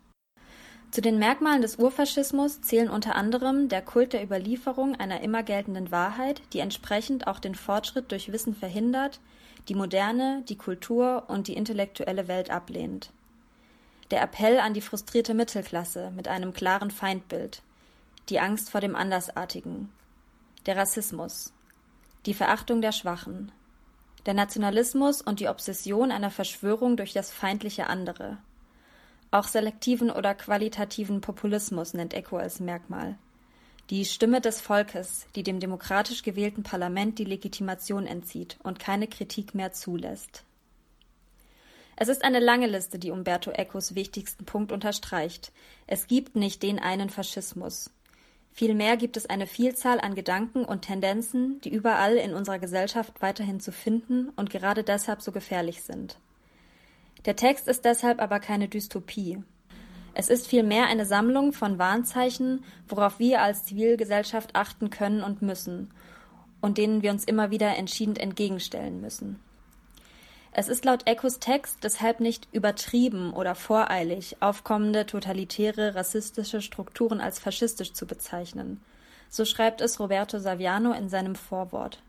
Zu 0.95 1.01
den 1.01 1.19
Merkmalen 1.19 1.61
des 1.61 1.75
Urfaschismus 1.75 2.61
zählen 2.61 2.89
unter 2.89 3.15
anderem 3.15 3.67
der 3.67 3.81
Kult 3.81 4.13
der 4.13 4.23
Überlieferung 4.23 4.95
einer 4.95 5.19
immer 5.19 5.43
geltenden 5.43 5.91
Wahrheit, 5.91 6.41
die 6.53 6.59
entsprechend 6.59 7.27
auch 7.27 7.39
den 7.39 7.53
Fortschritt 7.53 8.13
durch 8.13 8.31
Wissen 8.31 8.55
verhindert, 8.55 9.19
die 9.67 9.75
Moderne, 9.75 10.43
die 10.47 10.55
Kultur 10.55 11.25
und 11.27 11.49
die 11.49 11.55
intellektuelle 11.57 12.29
Welt 12.29 12.49
ablehnt. 12.49 13.11
Der 14.09 14.21
Appell 14.21 14.57
an 14.57 14.73
die 14.73 14.79
frustrierte 14.79 15.33
Mittelklasse 15.33 16.13
mit 16.15 16.29
einem 16.29 16.53
klaren 16.53 16.91
Feindbild, 16.91 17.61
die 18.29 18.39
Angst 18.39 18.69
vor 18.69 18.79
dem 18.79 18.95
Andersartigen, 18.95 19.91
der 20.65 20.77
Rassismus, 20.77 21.51
die 22.25 22.33
Verachtung 22.33 22.79
der 22.79 22.93
Schwachen, 22.93 23.51
der 24.25 24.33
Nationalismus 24.33 25.21
und 25.21 25.41
die 25.41 25.49
Obsession 25.49 26.13
einer 26.13 26.31
Verschwörung 26.31 26.95
durch 26.95 27.11
das 27.11 27.31
feindliche 27.33 27.87
andere– 27.87 28.37
auch 29.35 29.47
selektiven 29.47 30.09
oder 30.09 30.33
qualitativen 30.33 31.19
Populismus 31.19 31.93
nennt 31.93 32.13
Eco 32.13 32.37
als 32.37 32.59
Merkmal. 32.59 33.17
Die 33.89 34.05
Stimme 34.05 34.41
des 34.41 34.61
Volkes, 34.61 35.27
die 35.35 35.43
dem 35.43 35.59
demokratisch 35.59 36.23
gewählten 36.23 36.63
Parlament 36.63 37.19
die 37.19 37.25
Legitimation 37.25 38.07
entzieht 38.07 38.57
und 38.63 38.79
keine 38.79 39.07
Kritik 39.07 39.53
mehr 39.53 39.73
zulässt. 39.73 40.43
Es 41.97 42.07
ist 42.07 42.23
eine 42.23 42.39
lange 42.39 42.67
Liste, 42.67 42.97
die 42.97 43.11
Umberto 43.11 43.51
Ecos 43.51 43.93
wichtigsten 43.93 44.45
Punkt 44.45 44.71
unterstreicht. 44.71 45.51
Es 45.85 46.07
gibt 46.07 46.35
nicht 46.35 46.63
den 46.63 46.79
einen 46.79 47.09
Faschismus. 47.09 47.91
Vielmehr 48.53 48.95
gibt 48.95 49.17
es 49.17 49.25
eine 49.25 49.47
Vielzahl 49.47 49.99
an 49.99 50.15
Gedanken 50.15 50.63
und 50.63 50.83
Tendenzen, 50.83 51.59
die 51.61 51.69
überall 51.69 52.15
in 52.15 52.33
unserer 52.33 52.59
Gesellschaft 52.59 53.21
weiterhin 53.21 53.59
zu 53.59 53.73
finden 53.73 54.29
und 54.37 54.49
gerade 54.49 54.83
deshalb 54.83 55.21
so 55.21 55.33
gefährlich 55.33 55.83
sind. 55.83 56.17
Der 57.25 57.35
Text 57.35 57.67
ist 57.67 57.85
deshalb 57.85 58.21
aber 58.21 58.39
keine 58.39 58.67
Dystopie. 58.67 59.43
Es 60.13 60.29
ist 60.29 60.47
vielmehr 60.47 60.85
eine 60.85 61.05
Sammlung 61.05 61.51
von 61.51 61.77
Warnzeichen, 61.77 62.63
worauf 62.87 63.19
wir 63.19 63.41
als 63.41 63.65
Zivilgesellschaft 63.65 64.55
achten 64.55 64.89
können 64.89 65.23
und 65.23 65.41
müssen 65.41 65.91
und 66.61 66.77
denen 66.77 67.01
wir 67.01 67.11
uns 67.11 67.25
immer 67.25 67.51
wieder 67.51 67.75
entschieden 67.75 68.15
entgegenstellen 68.15 69.01
müssen. 69.01 69.39
Es 70.51 70.69
ist 70.69 70.85
laut 70.85 71.05
Ecos 71.05 71.39
Text 71.39 71.83
deshalb 71.83 72.21
nicht 72.21 72.47
übertrieben 72.53 73.33
oder 73.33 73.55
voreilig, 73.55 74.37
aufkommende 74.39 75.05
totalitäre 75.05 75.95
rassistische 75.95 76.61
Strukturen 76.61 77.19
als 77.19 77.39
faschistisch 77.39 77.91
zu 77.91 78.07
bezeichnen. 78.07 78.81
So 79.29 79.43
schreibt 79.43 79.81
es 79.81 79.99
Roberto 79.99 80.39
Saviano 80.39 80.93
in 80.93 81.09
seinem 81.09 81.35
Vorwort. 81.35 82.01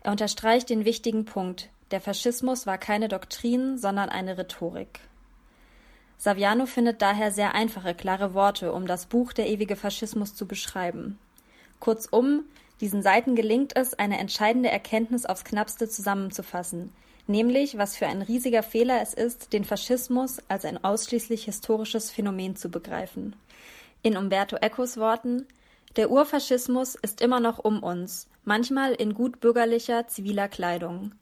Er 0.00 0.12
unterstreicht 0.12 0.70
den 0.70 0.86
wichtigen 0.86 1.26
Punkt, 1.26 1.68
der 1.90 2.00
Faschismus 2.00 2.66
war 2.66 2.78
keine 2.78 3.08
Doktrin, 3.08 3.78
sondern 3.78 4.08
eine 4.08 4.36
Rhetorik. 4.38 5.00
Saviano 6.18 6.66
findet 6.66 7.02
daher 7.02 7.30
sehr 7.30 7.54
einfache, 7.54 7.94
klare 7.94 8.34
Worte, 8.34 8.72
um 8.72 8.86
das 8.86 9.06
Buch 9.06 9.32
Der 9.32 9.48
ewige 9.48 9.76
Faschismus 9.76 10.34
zu 10.34 10.46
beschreiben. 10.46 11.18
Kurzum, 11.78 12.44
diesen 12.80 13.02
Seiten 13.02 13.36
gelingt 13.36 13.76
es, 13.76 13.94
eine 13.94 14.18
entscheidende 14.18 14.70
Erkenntnis 14.70 15.26
aufs 15.26 15.44
knappste 15.44 15.88
zusammenzufassen, 15.88 16.92
nämlich 17.26 17.78
was 17.78 17.96
für 17.96 18.06
ein 18.06 18.22
riesiger 18.22 18.62
Fehler 18.62 19.00
es 19.00 19.14
ist, 19.14 19.52
den 19.52 19.64
Faschismus 19.64 20.38
als 20.48 20.64
ein 20.64 20.82
ausschließlich 20.82 21.44
historisches 21.44 22.10
Phänomen 22.10 22.56
zu 22.56 22.70
begreifen. 22.70 23.36
In 24.02 24.16
Umberto 24.16 24.56
Ecos 24.56 24.96
Worten 24.96 25.46
Der 25.96 26.10
Urfaschismus 26.10 26.94
ist 26.94 27.20
immer 27.20 27.40
noch 27.40 27.58
um 27.58 27.82
uns, 27.82 28.28
manchmal 28.44 28.92
in 28.92 29.14
gutbürgerlicher, 29.14 30.08
ziviler 30.08 30.48
Kleidung. 30.48 31.12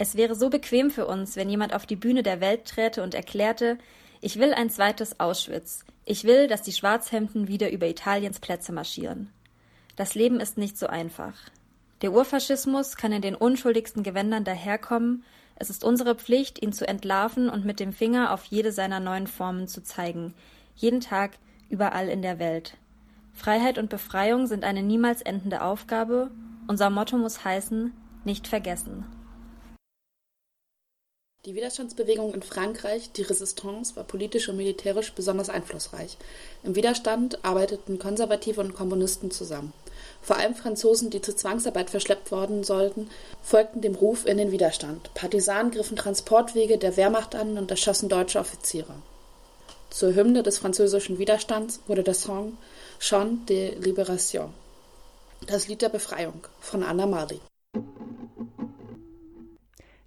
Es 0.00 0.14
wäre 0.14 0.34
so 0.34 0.48
bequem 0.48 0.90
für 0.90 1.06
uns, 1.06 1.36
wenn 1.36 1.50
jemand 1.50 1.74
auf 1.74 1.84
die 1.84 1.94
Bühne 1.94 2.22
der 2.22 2.40
Welt 2.40 2.64
träte 2.64 3.02
und 3.02 3.12
erklärte, 3.12 3.76
ich 4.22 4.38
will 4.38 4.54
ein 4.54 4.70
zweites 4.70 5.20
Auschwitz. 5.20 5.84
Ich 6.06 6.24
will, 6.24 6.48
dass 6.48 6.62
die 6.62 6.72
Schwarzhemden 6.72 7.48
wieder 7.48 7.70
über 7.70 7.86
Italiens 7.86 8.40
Plätze 8.40 8.72
marschieren. 8.72 9.28
Das 9.96 10.14
Leben 10.14 10.40
ist 10.40 10.56
nicht 10.56 10.78
so 10.78 10.86
einfach. 10.86 11.34
Der 12.00 12.12
Urfaschismus 12.12 12.96
kann 12.96 13.12
in 13.12 13.20
den 13.20 13.34
unschuldigsten 13.34 14.02
Gewändern 14.02 14.42
daherkommen. 14.42 15.22
Es 15.56 15.68
ist 15.68 15.84
unsere 15.84 16.14
Pflicht, 16.14 16.62
ihn 16.62 16.72
zu 16.72 16.88
entlarven 16.88 17.50
und 17.50 17.66
mit 17.66 17.78
dem 17.78 17.92
Finger 17.92 18.32
auf 18.32 18.46
jede 18.46 18.72
seiner 18.72 19.00
neuen 19.00 19.26
Formen 19.26 19.68
zu 19.68 19.82
zeigen. 19.82 20.32
Jeden 20.76 21.00
Tag, 21.00 21.32
überall 21.68 22.08
in 22.08 22.22
der 22.22 22.38
Welt. 22.38 22.78
Freiheit 23.34 23.76
und 23.76 23.90
Befreiung 23.90 24.46
sind 24.46 24.64
eine 24.64 24.82
niemals 24.82 25.20
endende 25.20 25.60
Aufgabe. 25.60 26.30
Unser 26.68 26.88
Motto 26.88 27.18
muss 27.18 27.44
heißen, 27.44 27.92
nicht 28.24 28.48
vergessen. 28.48 29.04
Die 31.46 31.54
Widerstandsbewegung 31.54 32.34
in 32.34 32.42
Frankreich, 32.42 33.12
die 33.12 33.22
Resistance, 33.22 33.96
war 33.96 34.04
politisch 34.04 34.50
und 34.50 34.58
militärisch 34.58 35.12
besonders 35.12 35.48
einflussreich. 35.48 36.18
Im 36.64 36.74
Widerstand 36.74 37.42
arbeiteten 37.42 37.98
Konservative 37.98 38.60
und 38.60 38.74
Kommunisten 38.74 39.30
zusammen. 39.30 39.72
Vor 40.20 40.36
allem 40.36 40.54
Franzosen, 40.54 41.08
die 41.08 41.22
zur 41.22 41.34
Zwangsarbeit 41.34 41.88
verschleppt 41.88 42.30
worden 42.30 42.62
sollten, 42.62 43.08
folgten 43.42 43.80
dem 43.80 43.94
Ruf 43.94 44.26
in 44.26 44.36
den 44.36 44.52
Widerstand. 44.52 45.14
Partisanen 45.14 45.70
griffen 45.70 45.96
Transportwege 45.96 46.76
der 46.76 46.98
Wehrmacht 46.98 47.34
an 47.34 47.56
und 47.56 47.70
erschossen 47.70 48.10
deutsche 48.10 48.38
Offiziere. 48.38 48.92
Zur 49.88 50.14
Hymne 50.14 50.42
des 50.42 50.58
französischen 50.58 51.18
Widerstands 51.18 51.80
wurde 51.86 52.02
der 52.02 52.12
Song 52.12 52.58
Chant 52.98 53.48
de 53.48 53.78
Libération, 53.78 54.50
das 55.46 55.68
Lied 55.68 55.80
der 55.80 55.88
Befreiung 55.88 56.46
von 56.60 56.82
Anna 56.82 57.06
Mali. 57.06 57.40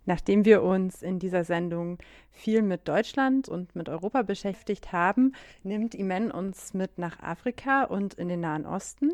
Nachdem 0.06 0.46
wir 0.46 0.64
uns 0.64 1.02
in 1.02 1.20
dieser 1.20 1.44
Sendung 1.44 1.98
viel 2.32 2.62
mit 2.62 2.88
Deutschland 2.88 3.48
und 3.48 3.76
mit 3.76 3.88
Europa 3.88 4.22
beschäftigt 4.22 4.92
haben, 4.92 5.34
nimmt 5.64 5.96
Imen 5.96 6.32
uns 6.32 6.74
mit 6.74 6.98
nach 6.98 7.22
Afrika 7.22 7.84
und 7.86 8.14
in 8.16 8.28
den 8.28 8.42
Nahen 8.42 8.66
Osten. 8.66 9.14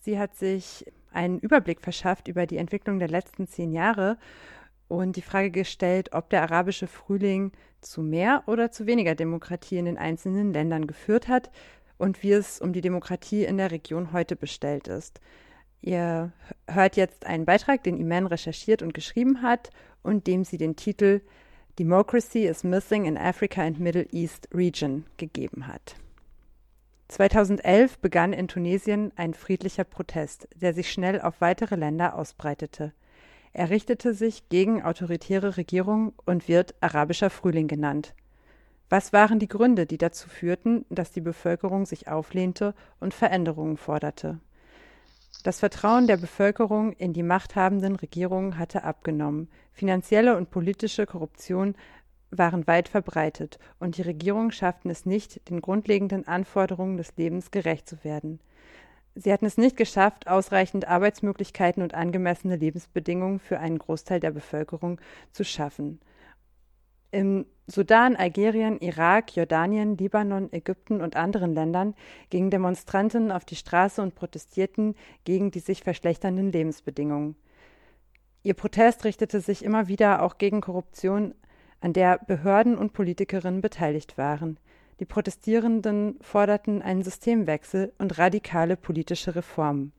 Sie 0.00 0.18
hat 0.18 0.36
sich 0.36 0.86
einen 1.12 1.40
Überblick 1.40 1.80
verschafft 1.80 2.28
über 2.28 2.46
die 2.46 2.58
Entwicklung 2.58 2.98
der 2.98 3.08
letzten 3.08 3.46
zehn 3.46 3.72
Jahre 3.72 4.18
und 4.88 5.16
die 5.16 5.22
Frage 5.22 5.50
gestellt, 5.50 6.10
ob 6.12 6.30
der 6.30 6.42
arabische 6.42 6.86
Frühling 6.86 7.52
zu 7.80 8.02
mehr 8.02 8.42
oder 8.46 8.70
zu 8.70 8.86
weniger 8.86 9.14
Demokratie 9.14 9.78
in 9.78 9.86
den 9.86 9.98
einzelnen 9.98 10.52
Ländern 10.52 10.86
geführt 10.86 11.28
hat 11.28 11.50
und 11.98 12.22
wie 12.22 12.32
es 12.32 12.60
um 12.60 12.72
die 12.72 12.80
Demokratie 12.80 13.44
in 13.44 13.56
der 13.56 13.70
Region 13.70 14.12
heute 14.12 14.36
bestellt 14.36 14.88
ist. 14.88 15.20
Ihr 15.80 16.32
hört 16.66 16.96
jetzt 16.96 17.26
einen 17.26 17.44
Beitrag, 17.44 17.82
den 17.82 17.98
Iman 17.98 18.26
recherchiert 18.26 18.82
und 18.82 18.94
geschrieben 18.94 19.42
hat 19.42 19.70
und 20.04 20.28
dem 20.28 20.44
sie 20.44 20.58
den 20.58 20.76
Titel 20.76 21.20
Democracy 21.80 22.46
is 22.46 22.62
Missing 22.62 23.04
in 23.04 23.18
Africa 23.18 23.62
and 23.62 23.80
Middle 23.80 24.06
East 24.12 24.48
Region 24.54 25.04
gegeben 25.16 25.66
hat. 25.66 25.96
2011 27.08 27.98
begann 27.98 28.32
in 28.32 28.46
Tunesien 28.46 29.12
ein 29.16 29.34
friedlicher 29.34 29.82
Protest, 29.82 30.48
der 30.54 30.72
sich 30.72 30.92
schnell 30.92 31.20
auf 31.20 31.40
weitere 31.40 31.74
Länder 31.74 32.14
ausbreitete. 32.14 32.92
Er 33.52 33.70
richtete 33.70 34.14
sich 34.14 34.48
gegen 34.48 34.82
autoritäre 34.82 35.56
Regierungen 35.56 36.12
und 36.24 36.48
wird 36.48 36.74
arabischer 36.80 37.30
Frühling 37.30 37.68
genannt. 37.68 38.14
Was 38.90 39.12
waren 39.12 39.38
die 39.38 39.48
Gründe, 39.48 39.86
die 39.86 39.98
dazu 39.98 40.28
führten, 40.28 40.84
dass 40.90 41.12
die 41.12 41.20
Bevölkerung 41.20 41.86
sich 41.86 42.08
auflehnte 42.08 42.74
und 43.00 43.14
Veränderungen 43.14 43.76
forderte? 43.76 44.40
Das 45.44 45.60
Vertrauen 45.60 46.06
der 46.06 46.16
Bevölkerung 46.16 46.94
in 46.94 47.12
die 47.12 47.22
machthabenden 47.22 47.96
Regierungen 47.96 48.58
hatte 48.58 48.82
abgenommen, 48.82 49.50
finanzielle 49.72 50.38
und 50.38 50.50
politische 50.50 51.04
Korruption 51.04 51.74
waren 52.30 52.66
weit 52.66 52.88
verbreitet, 52.88 53.58
und 53.78 53.98
die 53.98 54.02
Regierungen 54.02 54.52
schafften 54.52 54.88
es 54.88 55.04
nicht, 55.04 55.46
den 55.50 55.60
grundlegenden 55.60 56.26
Anforderungen 56.26 56.96
des 56.96 57.14
Lebens 57.18 57.50
gerecht 57.50 57.86
zu 57.86 58.02
werden. 58.04 58.40
Sie 59.16 59.30
hatten 59.30 59.44
es 59.44 59.58
nicht 59.58 59.76
geschafft, 59.76 60.28
ausreichend 60.28 60.88
Arbeitsmöglichkeiten 60.88 61.82
und 61.82 61.92
angemessene 61.92 62.56
Lebensbedingungen 62.56 63.38
für 63.38 63.60
einen 63.60 63.76
Großteil 63.76 64.20
der 64.20 64.30
Bevölkerung 64.30 64.98
zu 65.30 65.44
schaffen. 65.44 66.00
Im 67.14 67.46
Sudan, 67.68 68.16
Algerien, 68.16 68.80
Irak, 68.80 69.36
Jordanien, 69.36 69.96
Libanon, 69.96 70.52
Ägypten 70.52 71.00
und 71.00 71.14
anderen 71.14 71.54
Ländern 71.54 71.94
gingen 72.28 72.50
Demonstranten 72.50 73.30
auf 73.30 73.44
die 73.44 73.54
Straße 73.54 74.02
und 74.02 74.16
protestierten 74.16 74.96
gegen 75.22 75.52
die 75.52 75.60
sich 75.60 75.84
verschlechternden 75.84 76.50
Lebensbedingungen. 76.50 77.36
Ihr 78.42 78.54
Protest 78.54 79.04
richtete 79.04 79.40
sich 79.40 79.64
immer 79.64 79.86
wieder 79.86 80.22
auch 80.22 80.38
gegen 80.38 80.60
Korruption, 80.60 81.34
an 81.80 81.92
der 81.92 82.18
Behörden 82.18 82.76
und 82.76 82.92
Politikerinnen 82.92 83.60
beteiligt 83.60 84.18
waren. 84.18 84.58
Die 84.98 85.04
Protestierenden 85.04 86.18
forderten 86.20 86.82
einen 86.82 87.04
Systemwechsel 87.04 87.92
und 87.96 88.18
radikale 88.18 88.76
politische 88.76 89.36
Reformen. 89.36 89.92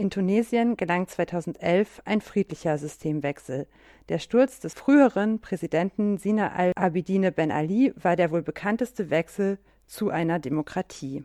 In 0.00 0.08
Tunesien 0.08 0.78
gelang 0.78 1.08
2011 1.08 2.00
ein 2.06 2.22
friedlicher 2.22 2.78
Systemwechsel. 2.78 3.66
Der 4.08 4.18
Sturz 4.18 4.58
des 4.58 4.72
früheren 4.72 5.42
Präsidenten 5.42 6.16
Sina 6.16 6.52
al-Abidine 6.52 7.32
Ben 7.32 7.52
Ali 7.52 7.92
war 7.96 8.16
der 8.16 8.30
wohl 8.30 8.40
bekannteste 8.40 9.10
Wechsel 9.10 9.58
zu 9.86 10.08
einer 10.08 10.38
Demokratie. 10.38 11.22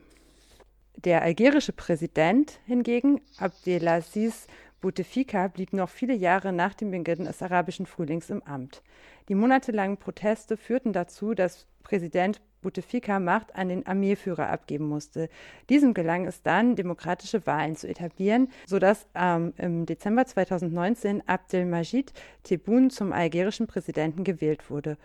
Der 0.97 1.21
algerische 1.21 1.71
Präsident 1.71 2.59
hingegen, 2.65 3.21
Abdelaziz 3.37 4.45
Bouteflika, 4.81 5.47
blieb 5.47 5.73
noch 5.73 5.89
viele 5.89 6.13
Jahre 6.13 6.53
nach 6.53 6.73
dem 6.73 6.91
Beginn 6.91 7.25
des 7.25 7.41
arabischen 7.41 7.85
Frühlings 7.85 8.29
im 8.29 8.43
Amt. 8.43 8.83
Die 9.29 9.35
monatelangen 9.35 9.97
Proteste 9.97 10.57
führten 10.57 10.93
dazu, 10.93 11.33
dass 11.33 11.65
Präsident 11.83 12.41
Bouteflika 12.65 13.19
Macht 13.19 13.55
an 13.55 13.69
den 13.69 13.85
Armeeführer 13.85 14.49
abgeben 14.49 14.87
musste. 14.87 15.29
Diesem 15.69 15.93
gelang 15.93 16.25
es 16.25 16.41
dann, 16.41 16.75
demokratische 16.75 17.45
Wahlen 17.45 17.75
zu 17.75 17.87
etablieren, 17.87 18.49
sodass 18.65 19.07
ähm, 19.13 19.53
im 19.57 19.85
Dezember 19.85 20.25
2019 20.25 21.27
Abdelmajid 21.27 22.11
Tebboune 22.43 22.89
zum 22.89 23.13
algerischen 23.13 23.67
Präsidenten 23.67 24.23
gewählt 24.23 24.69
wurde. 24.71 24.97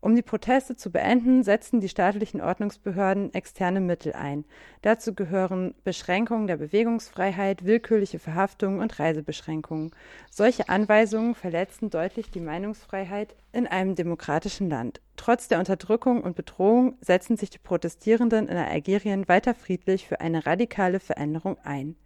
Um 0.00 0.14
die 0.14 0.22
Proteste 0.22 0.76
zu 0.76 0.92
beenden, 0.92 1.42
setzten 1.42 1.80
die 1.80 1.88
staatlichen 1.88 2.40
Ordnungsbehörden 2.40 3.34
externe 3.34 3.80
Mittel 3.80 4.12
ein. 4.12 4.44
Dazu 4.82 5.12
gehören 5.12 5.74
Beschränkungen 5.82 6.46
der 6.46 6.56
Bewegungsfreiheit, 6.56 7.64
willkürliche 7.64 8.20
Verhaftungen 8.20 8.80
und 8.80 9.00
Reisebeschränkungen. 9.00 9.90
Solche 10.30 10.68
Anweisungen 10.68 11.34
verletzten 11.34 11.90
deutlich 11.90 12.30
die 12.30 12.40
Meinungsfreiheit 12.40 13.34
in 13.52 13.66
einem 13.66 13.96
demokratischen 13.96 14.70
Land. 14.70 15.00
Trotz 15.16 15.48
der 15.48 15.58
Unterdrückung 15.58 16.22
und 16.22 16.36
Bedrohung 16.36 16.96
setzen 17.00 17.36
sich 17.36 17.50
die 17.50 17.58
Protestierenden 17.58 18.46
in 18.46 18.56
Algerien 18.56 19.26
weiter 19.26 19.52
friedlich 19.52 20.06
für 20.06 20.20
eine 20.20 20.46
radikale 20.46 21.00
Veränderung 21.00 21.58
ein. 21.64 21.96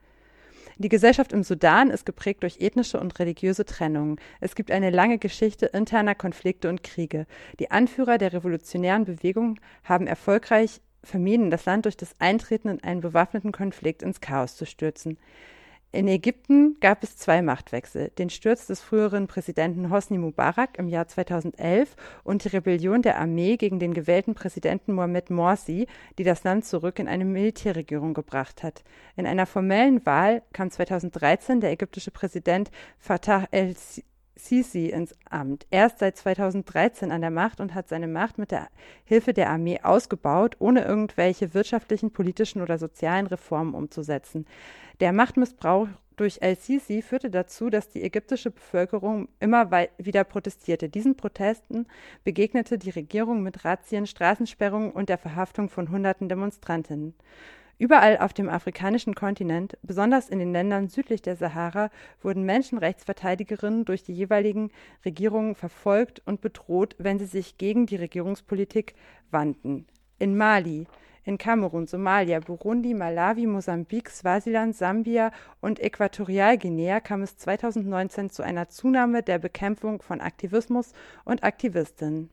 Die 0.78 0.88
Gesellschaft 0.88 1.32
im 1.32 1.42
Sudan 1.42 1.90
ist 1.90 2.06
geprägt 2.06 2.42
durch 2.42 2.60
ethnische 2.60 2.98
und 2.98 3.18
religiöse 3.18 3.64
Trennungen. 3.64 4.16
Es 4.40 4.54
gibt 4.54 4.70
eine 4.70 4.90
lange 4.90 5.18
Geschichte 5.18 5.66
interner 5.66 6.14
Konflikte 6.14 6.68
und 6.68 6.82
Kriege. 6.82 7.26
Die 7.58 7.70
Anführer 7.70 8.18
der 8.18 8.32
revolutionären 8.32 9.04
Bewegung 9.04 9.58
haben 9.84 10.06
erfolgreich 10.06 10.80
vermieden, 11.04 11.50
das 11.50 11.64
Land 11.66 11.84
durch 11.84 11.96
das 11.96 12.14
Eintreten 12.18 12.68
in 12.68 12.82
einen 12.82 13.00
bewaffneten 13.00 13.52
Konflikt 13.52 14.02
ins 14.02 14.20
Chaos 14.20 14.56
zu 14.56 14.66
stürzen. 14.66 15.18
In 15.94 16.08
Ägypten 16.08 16.78
gab 16.80 17.02
es 17.02 17.18
zwei 17.18 17.42
Machtwechsel, 17.42 18.08
den 18.16 18.30
Sturz 18.30 18.66
des 18.66 18.80
früheren 18.80 19.26
Präsidenten 19.26 19.90
Hosni 19.90 20.16
Mubarak 20.16 20.78
im 20.78 20.88
Jahr 20.88 21.06
2011 21.06 21.96
und 22.24 22.44
die 22.44 22.48
Rebellion 22.48 23.02
der 23.02 23.18
Armee 23.20 23.58
gegen 23.58 23.78
den 23.78 23.92
gewählten 23.92 24.34
Präsidenten 24.34 24.94
Mohamed 24.94 25.28
Morsi, 25.28 25.86
die 26.16 26.24
das 26.24 26.44
Land 26.44 26.64
zurück 26.64 26.98
in 26.98 27.08
eine 27.08 27.26
Militärregierung 27.26 28.14
gebracht 28.14 28.62
hat. 28.62 28.84
In 29.16 29.26
einer 29.26 29.44
formellen 29.44 30.06
Wahl 30.06 30.40
kam 30.54 30.70
2013 30.70 31.60
der 31.60 31.72
ägyptische 31.72 32.10
Präsident 32.10 32.70
Fattah 32.98 33.46
el-Sisi 33.50 34.86
ins 34.86 35.14
Amt. 35.28 35.66
Er 35.68 35.88
ist 35.88 35.98
seit 35.98 36.16
2013 36.16 37.12
an 37.12 37.20
der 37.20 37.30
Macht 37.30 37.60
und 37.60 37.74
hat 37.74 37.90
seine 37.90 38.08
Macht 38.08 38.38
mit 38.38 38.50
der 38.50 38.68
Hilfe 39.04 39.34
der 39.34 39.50
Armee 39.50 39.80
ausgebaut, 39.82 40.56
ohne 40.58 40.86
irgendwelche 40.86 41.52
wirtschaftlichen, 41.52 42.14
politischen 42.14 42.62
oder 42.62 42.78
sozialen 42.78 43.26
Reformen 43.26 43.74
umzusetzen. 43.74 44.46
Der 45.02 45.12
Machtmissbrauch 45.12 45.88
durch 46.14 46.38
El-Sisi 46.42 47.02
führte 47.02 47.28
dazu, 47.28 47.70
dass 47.70 47.88
die 47.88 48.04
ägyptische 48.04 48.52
Bevölkerung 48.52 49.26
immer 49.40 49.68
wieder 49.98 50.22
protestierte. 50.22 50.88
Diesen 50.88 51.16
Protesten 51.16 51.88
begegnete 52.22 52.78
die 52.78 52.90
Regierung 52.90 53.42
mit 53.42 53.64
Razzien, 53.64 54.06
Straßensperrungen 54.06 54.92
und 54.92 55.08
der 55.08 55.18
Verhaftung 55.18 55.68
von 55.70 55.90
hunderten 55.90 56.28
Demonstrantinnen. 56.28 57.16
Überall 57.78 58.18
auf 58.18 58.32
dem 58.32 58.48
afrikanischen 58.48 59.16
Kontinent, 59.16 59.76
besonders 59.82 60.28
in 60.28 60.38
den 60.38 60.52
Ländern 60.52 60.86
südlich 60.86 61.20
der 61.20 61.34
Sahara, 61.34 61.90
wurden 62.20 62.44
Menschenrechtsverteidigerinnen 62.44 63.84
durch 63.84 64.04
die 64.04 64.14
jeweiligen 64.14 64.70
Regierungen 65.04 65.56
verfolgt 65.56 66.22
und 66.26 66.42
bedroht, 66.42 66.94
wenn 66.98 67.18
sie 67.18 67.26
sich 67.26 67.58
gegen 67.58 67.86
die 67.86 67.96
Regierungspolitik 67.96 68.94
wandten. 69.32 69.84
In 70.20 70.36
Mali, 70.36 70.86
In 71.24 71.38
Kamerun, 71.38 71.86
Somalia, 71.86 72.40
Burundi, 72.40 72.94
Malawi, 72.94 73.46
Mosambik, 73.46 74.10
Swasiland, 74.10 74.74
Sambia 74.74 75.30
und 75.60 75.78
Äquatorialguinea 75.78 76.98
kam 76.98 77.22
es 77.22 77.36
2019 77.36 78.30
zu 78.30 78.42
einer 78.42 78.68
Zunahme 78.68 79.22
der 79.22 79.38
Bekämpfung 79.38 80.02
von 80.02 80.20
Aktivismus 80.20 80.92
und 81.24 81.44
Aktivistinnen. 81.44 82.28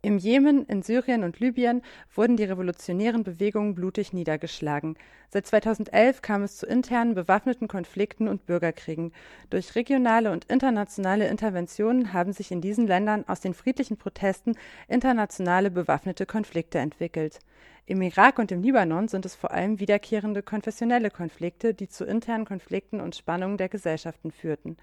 Im 0.00 0.16
Jemen, 0.16 0.64
in 0.66 0.82
Syrien 0.82 1.24
und 1.24 1.40
Libyen 1.40 1.82
wurden 2.14 2.36
die 2.36 2.44
revolutionären 2.44 3.24
Bewegungen 3.24 3.74
blutig 3.74 4.12
niedergeschlagen. 4.12 4.96
Seit 5.28 5.48
2011 5.48 6.22
kam 6.22 6.44
es 6.44 6.56
zu 6.56 6.66
internen 6.66 7.16
bewaffneten 7.16 7.66
Konflikten 7.66 8.28
und 8.28 8.46
Bürgerkriegen. 8.46 9.12
Durch 9.50 9.74
regionale 9.74 10.30
und 10.30 10.44
internationale 10.44 11.26
Interventionen 11.26 12.12
haben 12.12 12.32
sich 12.32 12.52
in 12.52 12.60
diesen 12.60 12.86
Ländern 12.86 13.24
aus 13.26 13.40
den 13.40 13.54
friedlichen 13.54 13.96
Protesten 13.96 14.54
internationale 14.86 15.68
bewaffnete 15.70 16.26
Konflikte 16.26 16.78
entwickelt. 16.78 17.40
Im 17.84 18.00
Irak 18.00 18.38
und 18.38 18.52
im 18.52 18.62
Libanon 18.62 19.08
sind 19.08 19.26
es 19.26 19.34
vor 19.34 19.50
allem 19.50 19.80
wiederkehrende 19.80 20.44
konfessionelle 20.44 21.10
Konflikte, 21.10 21.74
die 21.74 21.88
zu 21.88 22.04
internen 22.04 22.44
Konflikten 22.44 23.00
und 23.00 23.16
Spannungen 23.16 23.56
der 23.56 23.68
Gesellschaften 23.68 24.30
führten. 24.30 24.76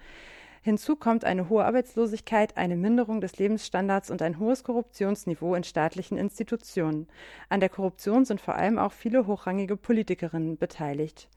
Hinzu 0.66 0.96
kommt 0.96 1.24
eine 1.24 1.48
hohe 1.48 1.64
Arbeitslosigkeit, 1.64 2.56
eine 2.56 2.74
Minderung 2.74 3.20
des 3.20 3.38
Lebensstandards 3.38 4.10
und 4.10 4.20
ein 4.20 4.40
hohes 4.40 4.64
Korruptionsniveau 4.64 5.54
in 5.54 5.62
staatlichen 5.62 6.18
Institutionen. 6.18 7.06
An 7.48 7.60
der 7.60 7.68
Korruption 7.68 8.24
sind 8.24 8.40
vor 8.40 8.56
allem 8.56 8.76
auch 8.76 8.90
viele 8.90 9.28
hochrangige 9.28 9.76
Politikerinnen 9.76 10.58
beteiligt. 10.58 11.28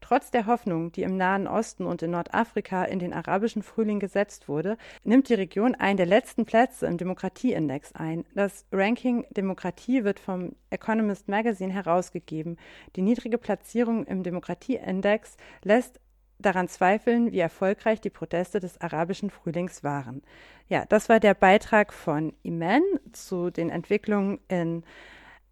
Trotz 0.00 0.30
der 0.30 0.46
Hoffnung, 0.46 0.90
die 0.90 1.02
im 1.02 1.18
Nahen 1.18 1.46
Osten 1.46 1.84
und 1.84 2.02
in 2.02 2.12
Nordafrika 2.12 2.84
in 2.84 2.98
den 2.98 3.12
arabischen 3.12 3.62
Frühling 3.62 4.00
gesetzt 4.00 4.48
wurde, 4.48 4.78
nimmt 5.04 5.28
die 5.28 5.34
Region 5.34 5.74
einen 5.74 5.98
der 5.98 6.06
letzten 6.06 6.46
Plätze 6.46 6.86
im 6.86 6.96
Demokratieindex 6.96 7.92
ein. 7.94 8.24
Das 8.34 8.64
Ranking 8.72 9.26
Demokratie 9.28 10.04
wird 10.04 10.18
vom 10.18 10.54
Economist 10.70 11.28
Magazine 11.28 11.74
herausgegeben. 11.74 12.56
Die 12.96 13.02
niedrige 13.02 13.36
Platzierung 13.36 14.06
im 14.06 14.22
Demokratieindex 14.22 15.36
lässt 15.62 16.00
daran 16.38 16.68
zweifeln, 16.68 17.32
wie 17.32 17.40
erfolgreich 17.40 18.00
die 18.00 18.10
Proteste 18.10 18.60
des 18.60 18.80
arabischen 18.80 19.30
Frühlings 19.30 19.82
waren. 19.82 20.22
Ja, 20.68 20.84
das 20.86 21.08
war 21.08 21.20
der 21.20 21.34
Beitrag 21.34 21.92
von 21.92 22.32
Iman 22.42 22.82
zu 23.12 23.50
den 23.50 23.70
Entwicklungen 23.70 24.38
in 24.48 24.84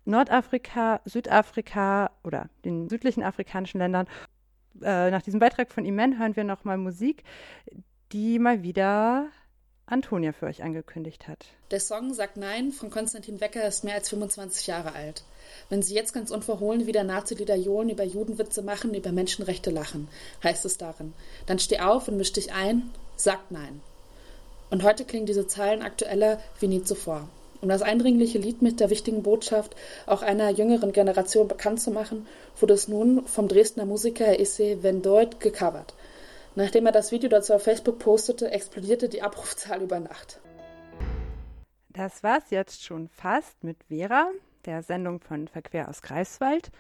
Nordafrika, 0.05 1.01
Südafrika 1.05 2.11
oder 2.23 2.49
den 2.65 2.89
südlichen 2.89 3.25
afrikanischen 3.25 3.79
Ländern. 3.79 4.07
Äh, 4.83 5.11
nach 5.11 5.23
diesem 5.23 5.41
Beitrag 5.41 5.73
von 5.73 5.85
Iman 5.85 6.19
hören 6.19 6.37
wir 6.37 6.45
nochmal 6.45 6.79
Musik, 6.79 7.25
die 8.13 8.39
mal 8.39 8.63
wieder 8.63 9.29
Antonia 9.89 10.33
für 10.33 10.47
euch 10.47 10.65
angekündigt 10.65 11.29
hat. 11.29 11.47
Der 11.71 11.79
Song 11.79 12.13
Sagt 12.13 12.37
Nein 12.37 12.73
von 12.73 12.91
Konstantin 12.91 13.41
Wecker 13.41 13.67
ist 13.69 13.85
mehr 13.85 13.95
als 13.95 14.09
25 14.09 14.67
Jahre 14.67 14.95
alt. 14.95 15.23
Wenn 15.69 15.81
Sie 15.81 15.95
jetzt 15.95 16.13
ganz 16.13 16.33
unverhohlen 16.33 16.89
wieder 16.89 17.05
Nazi-Lieder 17.05 17.55
johlen, 17.55 17.89
über 17.89 18.03
Judenwitze 18.03 18.63
machen, 18.63 18.95
über 18.95 19.13
Menschenrechte 19.13 19.71
lachen, 19.71 20.09
heißt 20.43 20.65
es 20.65 20.77
darin. 20.77 21.13
Dann 21.47 21.61
steh 21.61 21.79
auf 21.79 22.09
und 22.09 22.17
misch 22.17 22.33
dich 22.33 22.53
ein, 22.53 22.91
sagt 23.15 23.53
Nein. 23.53 23.81
Und 24.71 24.83
heute 24.83 25.05
klingen 25.05 25.27
diese 25.27 25.47
Zeilen 25.47 25.83
aktueller 25.83 26.41
wie 26.59 26.67
nie 26.67 26.83
zuvor. 26.83 27.29
Um 27.61 27.69
das 27.69 27.83
eindringliche 27.83 28.39
Lied 28.39 28.63
mit 28.63 28.81
der 28.81 28.91
wichtigen 28.91 29.23
Botschaft 29.23 29.77
auch 30.07 30.23
einer 30.23 30.51
jüngeren 30.51 30.93
Generation 30.93 31.47
bekannt 31.47 31.81
zu 31.81 31.93
machen, 31.93 32.27
wurde 32.59 32.75
es 32.75 32.89
nun 32.89 33.25
vom 33.27 33.47
Dresdner 33.47 33.87
Musiker 33.87 34.39
Isse 34.39 34.83
Vendoit 34.83 35.39
gecovert. 35.39 35.95
Nachdem 36.57 36.87
er 36.87 36.93
das 36.93 37.13
Video 37.13 37.29
dazu 37.29 37.53
auf 37.53 37.65
Facebook 37.65 37.99
postete, 37.99 38.51
explodierte 38.51 39.11
die 39.11 39.21
Abrufzahl 39.21 39.83
über 39.83 40.01
Nacht. 40.01 40.41
Das 41.91 42.23
war's 42.23 42.49
jetzt 42.49 42.83
schon 42.83 43.09
fast 43.09 43.63
mit 43.63 43.85
Vera, 43.85 44.31
der 44.65 44.83
Sendung 44.83 45.21
von 45.21 45.49
Verquer 45.49 45.87
aus 45.87 46.01
Greifswald. 46.01 46.71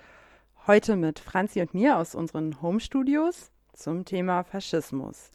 Heute 0.66 0.96
mit 0.96 1.18
Franzi 1.18 1.60
und 1.60 1.74
mir 1.74 1.98
aus 1.98 2.14
unseren 2.14 2.62
Home-Studios 2.62 3.50
zum 3.74 4.06
Thema 4.06 4.44
Faschismus. 4.44 5.30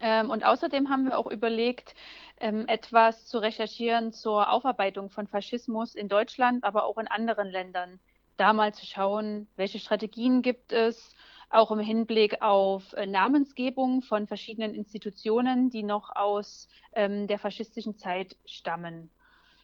Ähm, 0.00 0.30
und 0.30 0.44
außerdem 0.44 0.90
haben 0.90 1.04
wir 1.04 1.16
auch 1.16 1.30
überlegt, 1.30 1.94
ähm, 2.40 2.66
etwas 2.66 3.26
zu 3.26 3.38
recherchieren 3.38 4.12
zur 4.12 4.50
Aufarbeitung 4.50 5.10
von 5.10 5.28
Faschismus 5.28 5.94
in 5.94 6.08
Deutschland, 6.08 6.64
aber 6.64 6.86
auch 6.86 6.98
in 6.98 7.06
anderen 7.06 7.48
Ländern 7.48 8.00
da 8.36 8.52
mal 8.52 8.74
zu 8.74 8.86
schauen, 8.86 9.46
welche 9.56 9.78
Strategien 9.78 10.42
gibt 10.42 10.72
es, 10.72 11.14
auch 11.50 11.70
im 11.70 11.78
Hinblick 11.78 12.42
auf 12.42 12.92
äh, 12.94 13.06
Namensgebung 13.06 14.02
von 14.02 14.26
verschiedenen 14.26 14.74
Institutionen, 14.74 15.70
die 15.70 15.82
noch 15.82 16.14
aus 16.14 16.68
ähm, 16.94 17.26
der 17.26 17.38
faschistischen 17.38 17.96
Zeit 17.96 18.36
stammen. 18.44 19.10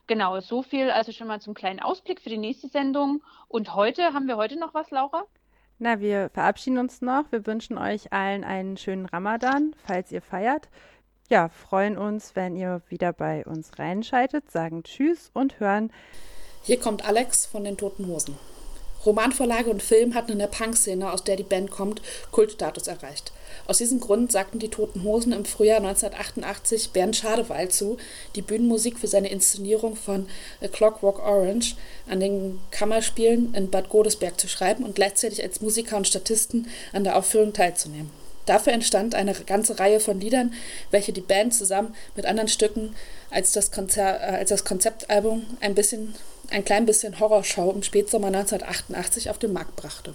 Genau, 0.07 0.41
so 0.41 0.63
viel 0.63 0.91
also 0.91 1.13
schon 1.13 1.29
mal 1.29 1.41
zum 1.41 1.55
kleinen 1.55 1.81
Ausblick 1.81 2.21
für 2.21 2.31
die 2.31 2.39
nächste 2.39 2.69
Sendung. 2.69 3.23
Und 3.49 3.75
heute, 3.75 4.13
haben 4.13 4.27
wir 4.27 4.37
heute 4.37 4.59
noch 4.59 4.75
was, 4.75 4.91
Laura? 4.91 5.25
Na, 5.79 6.01
wir 6.01 6.31
verabschieden 6.31 6.79
uns 6.79 7.01
noch. 7.01 7.31
Wir 7.31 7.47
wünschen 7.47 7.79
euch 7.79 8.13
allen 8.13 8.45
einen 8.45 8.77
schönen 8.77 9.07
Ramadan, 9.07 9.75
falls 9.85 10.13
ihr 10.13 10.21
feiert. 10.21 10.69
Ja, 11.29 11.49
freuen 11.49 11.97
uns, 11.97 12.35
wenn 12.35 12.57
ihr 12.57 12.83
wieder 12.89 13.13
bei 13.13 13.47
uns 13.47 13.79
reinschaltet, 13.79 14.51
sagen 14.51 14.83
Tschüss 14.83 15.31
und 15.33 15.61
hören. 15.61 15.93
Hier 16.63 16.79
kommt 16.79 17.07
Alex 17.07 17.47
von 17.47 17.63
den 17.63 17.77
Toten 17.77 18.07
Hosen. 18.09 18.37
Romanvorlage 19.05 19.71
und 19.71 19.83
Film 19.83 20.15
hatten 20.15 20.33
in 20.33 20.39
der 20.39 20.47
Punk-Szene, 20.47 21.13
aus 21.13 21.25
der 21.25 21.37
die 21.37 21.43
Band 21.43 21.71
kommt, 21.71 22.03
Kultstatus 22.31 22.87
erreicht. 22.87 23.33
Aus 23.67 23.79
diesem 23.79 24.01
Grund 24.01 24.33
sagten 24.33 24.59
die 24.59 24.69
Toten 24.69 25.03
Hosen 25.05 25.33
im 25.33 25.45
Frühjahr 25.45 25.79
1988 25.79 26.91
Bernd 26.91 27.17
Schadewald 27.17 27.73
zu, 27.73 27.97
die 28.35 28.43
Bühnenmusik 28.43 28.99
für 28.99 29.07
seine 29.07 29.31
Inszenierung 29.31 29.97
von 29.97 30.27
A 30.63 30.69
Clockwork 30.69 31.19
Orange 31.19 31.77
an 32.09 32.21
den 32.21 32.61
Kammerspielen 32.71 33.55
in 33.55 33.71
Bad 33.71 33.89
Godesberg 33.89 34.39
zu 34.41 34.49
schreiben 34.49 34.85
und 34.85 34.95
gleichzeitig 34.95 35.43
als 35.43 35.61
Musiker 35.61 35.97
und 35.97 36.07
Statisten 36.07 36.69
an 36.93 37.05
der 37.05 37.17
Aufführung 37.17 37.53
teilzunehmen. 37.53 38.11
Dafür 38.47 38.73
entstand 38.73 39.15
eine 39.15 39.35
ganze 39.35 39.79
Reihe 39.79 40.01
von 40.01 40.19
Liedern, 40.19 40.53
welche 40.91 41.13
die 41.13 41.21
Band 41.21 41.55
zusammen 41.55 41.95
mit 42.17 42.27
anderen 42.27 42.49
Stücken 42.49 42.95
als 43.31 43.53
das, 43.53 43.71
Konzer 43.71 44.21
äh, 44.21 44.39
als 44.39 44.49
das 44.49 44.65
Konzeptalbum 44.65 45.47
ein 45.61 45.75
bisschen 45.75 46.15
ein 46.51 46.65
klein 46.65 46.87
bisschen 46.87 47.19
Horrorshow 47.19 47.71
im 47.73 47.83
Spätsommer 47.83 48.29
1988 48.29 49.31
auf 49.31 49.39
den 49.39 49.53
Markt 49.53 49.77
brachte. 49.77 50.15